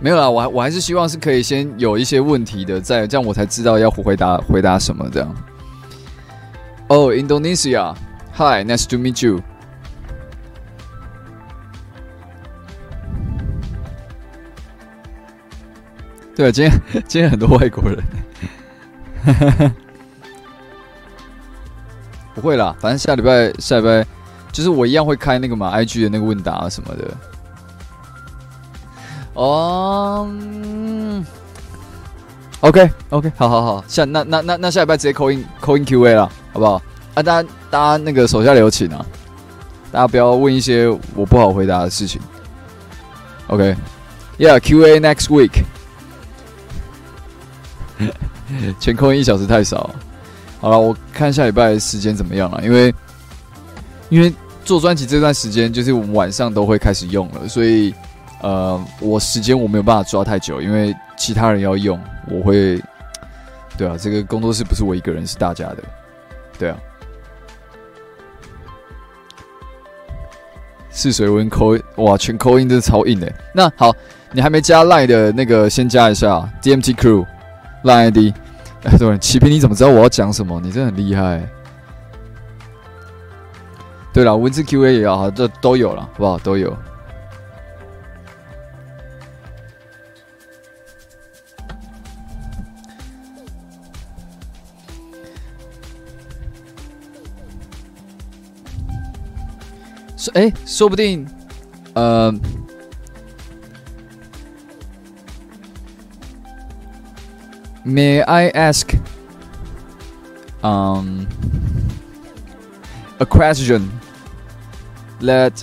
[0.00, 5.34] 没有啦，我还我还是希望是可以先有一些问题的，在这样我才知道要回答回答什么这样。
[6.88, 9.40] 哦，Indonesia，Hi，nice to meet you。
[16.36, 18.00] 对，今天今天很多外国人。
[22.36, 24.06] 不会啦，反正下礼拜下礼拜
[24.52, 27.10] 就是我一样会开那个嘛，IG 的那个问答什么的。
[29.38, 30.28] 哦
[32.58, 36.82] ，OK OK，好好好，下那那那那下礼拜直接扣音扣音 QA 了，好不好？
[37.14, 39.06] 啊，大家大家那个手下留情啊，
[39.92, 42.20] 大家不要问一些我不好回答的事情。
[43.46, 45.62] OK，Yeah，QA next week。
[48.80, 49.94] 全扣印一小时太少，
[50.60, 52.92] 好了，我看下礼拜时间怎么样了，因为
[54.08, 54.34] 因为
[54.64, 57.94] 做专辑这段时间就是我们晚上都会开始用了，所以。
[58.40, 62.80] 呃，我时间我没有办法抓太久，因为其他人要用，我会，
[63.76, 65.78] 对啊，这个工作室不是我一个人，是大家的，
[66.58, 66.76] 对啊。
[70.90, 73.32] 试水温扣哇，全扣音真的超硬的。
[73.54, 73.94] 那好，
[74.32, 77.24] 你还没加 line 的那个，先加一下 DMT Crew
[77.84, 78.34] line ID。
[78.82, 80.60] 哎，对，齐平，你怎么知道我要讲什么？
[80.60, 81.40] 你真的很厉害。
[84.12, 86.38] 对了，文字 QA 也要，这都有了，好不好？
[86.38, 86.76] 都有。
[100.33, 101.27] 哎，说不定，
[101.93, 102.33] 呃，
[107.85, 108.95] May I ask,
[110.63, 111.27] um,
[113.19, 113.91] a question?
[115.19, 115.53] That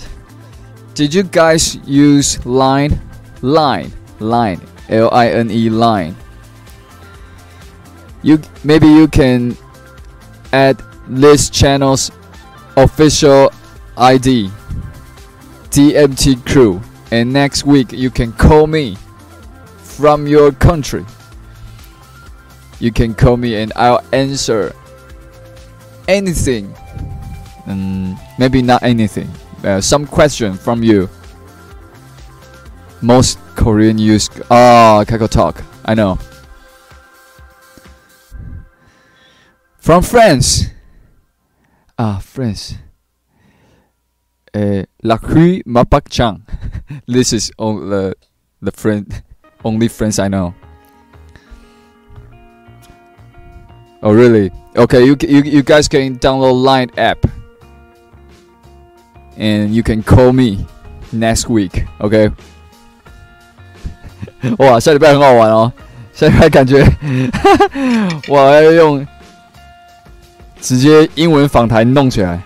[0.93, 2.99] did you guys use Line,
[3.41, 6.15] Line, Line, L I N E, Line?
[8.21, 9.57] You maybe you can
[10.53, 10.77] add
[11.07, 12.11] this channel's
[12.77, 13.51] official
[13.96, 14.50] ID
[15.70, 16.80] DMT crew.
[17.10, 18.96] And next week you can call me
[19.78, 21.04] from your country.
[22.80, 24.74] You can call me and I'll answer
[26.08, 26.74] anything.
[27.66, 29.30] Um, maybe not anything.
[29.64, 31.08] Uh, some question from you.
[33.02, 35.62] Most Korean use ah oh, Kakao Talk.
[35.84, 36.18] I know.
[39.78, 40.66] From France.
[41.98, 42.74] Ah France
[44.55, 46.41] uh, La Rue Mapakchang.
[47.07, 48.13] this is all the
[48.61, 49.23] the friend
[49.63, 50.53] only friends I know.
[54.03, 54.51] Oh really?
[54.75, 57.19] Okay, you you you guys can download Line app,
[59.37, 60.65] and you can call me
[61.11, 61.85] next week.
[61.99, 62.31] Okay.
[64.57, 65.71] 哇，下礼拜很好玩哦！
[66.13, 66.83] 下礼拜感觉
[68.27, 69.05] 我要用
[70.59, 72.41] 直接英文访谈弄起来。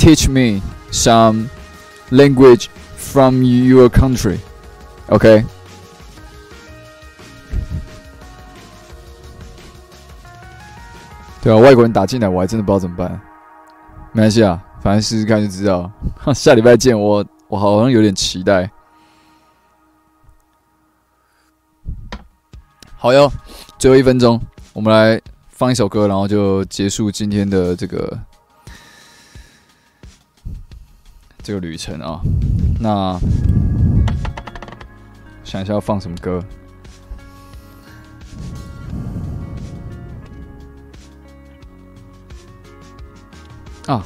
[0.00, 1.50] teach me some
[2.10, 4.38] language from your country.
[5.08, 5.44] Okay.
[11.42, 13.20] 对啊，外国人打进来，我还真的不知道怎么办。
[14.12, 15.90] 没关系啊，反正试试看就知道。
[16.34, 18.70] 下礼拜见，我我好像有点期待。
[22.96, 23.30] 好哟，
[23.78, 24.40] 最后一分钟，
[24.72, 28.18] 我们来放一首歌，然后就结束今天的这个
[31.50, 32.20] 这个旅程啊。
[32.78, 33.18] 那
[35.42, 36.40] 想一下要放什么歌
[43.88, 44.00] 啊？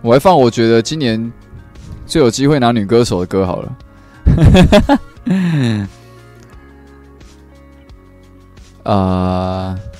[0.00, 1.32] 我还放我觉得今年
[2.06, 3.76] 最有机会拿女歌手的歌好了。
[8.84, 9.76] 啊，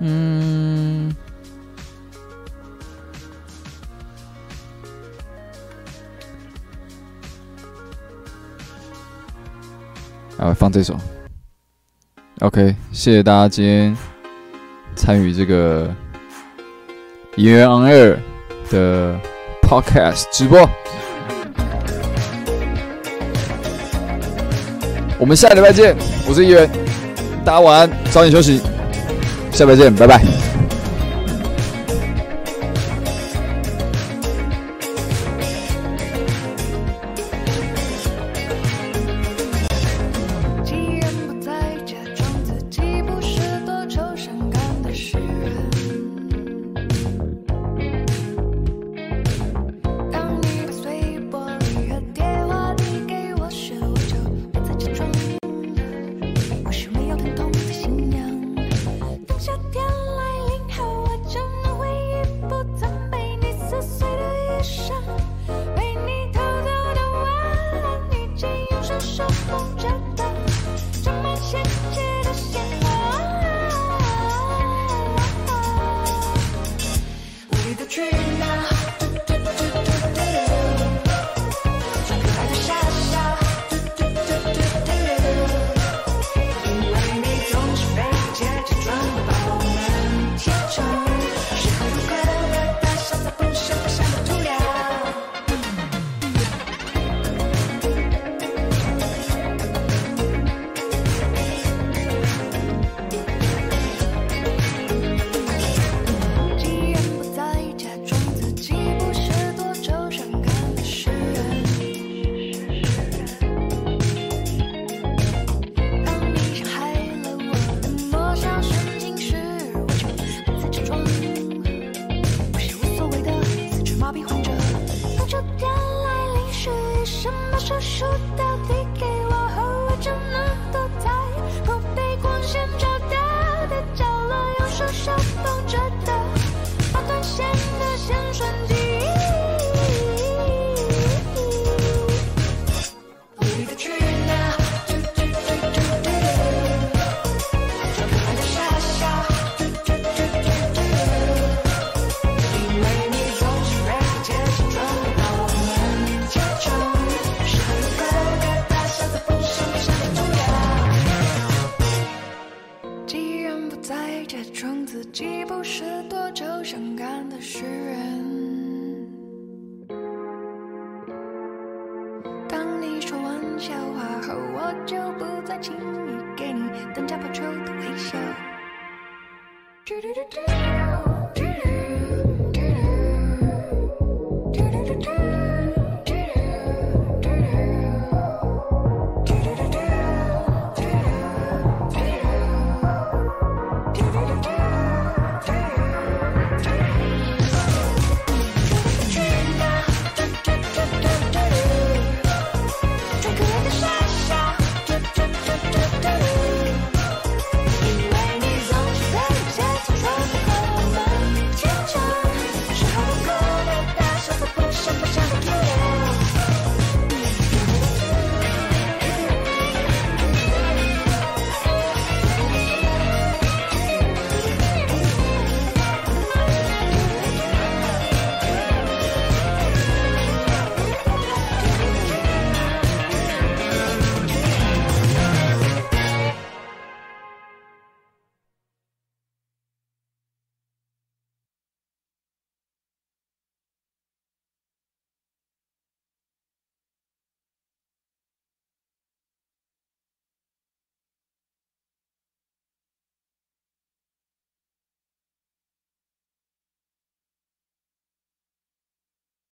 [0.00, 1.14] 嗯，
[10.36, 10.96] 啊，放这首。
[12.40, 13.96] OK，谢谢大家今天
[14.94, 15.88] 参与这个
[17.36, 18.18] 《音乐 On Air》
[18.70, 19.18] 的
[19.62, 20.68] Podcast 直播。
[25.18, 25.96] 我们下礼拜见，
[26.28, 26.68] 我是议员，
[27.42, 28.60] 大家晚安，早点休息，
[29.56, 30.55] 下期见，拜拜。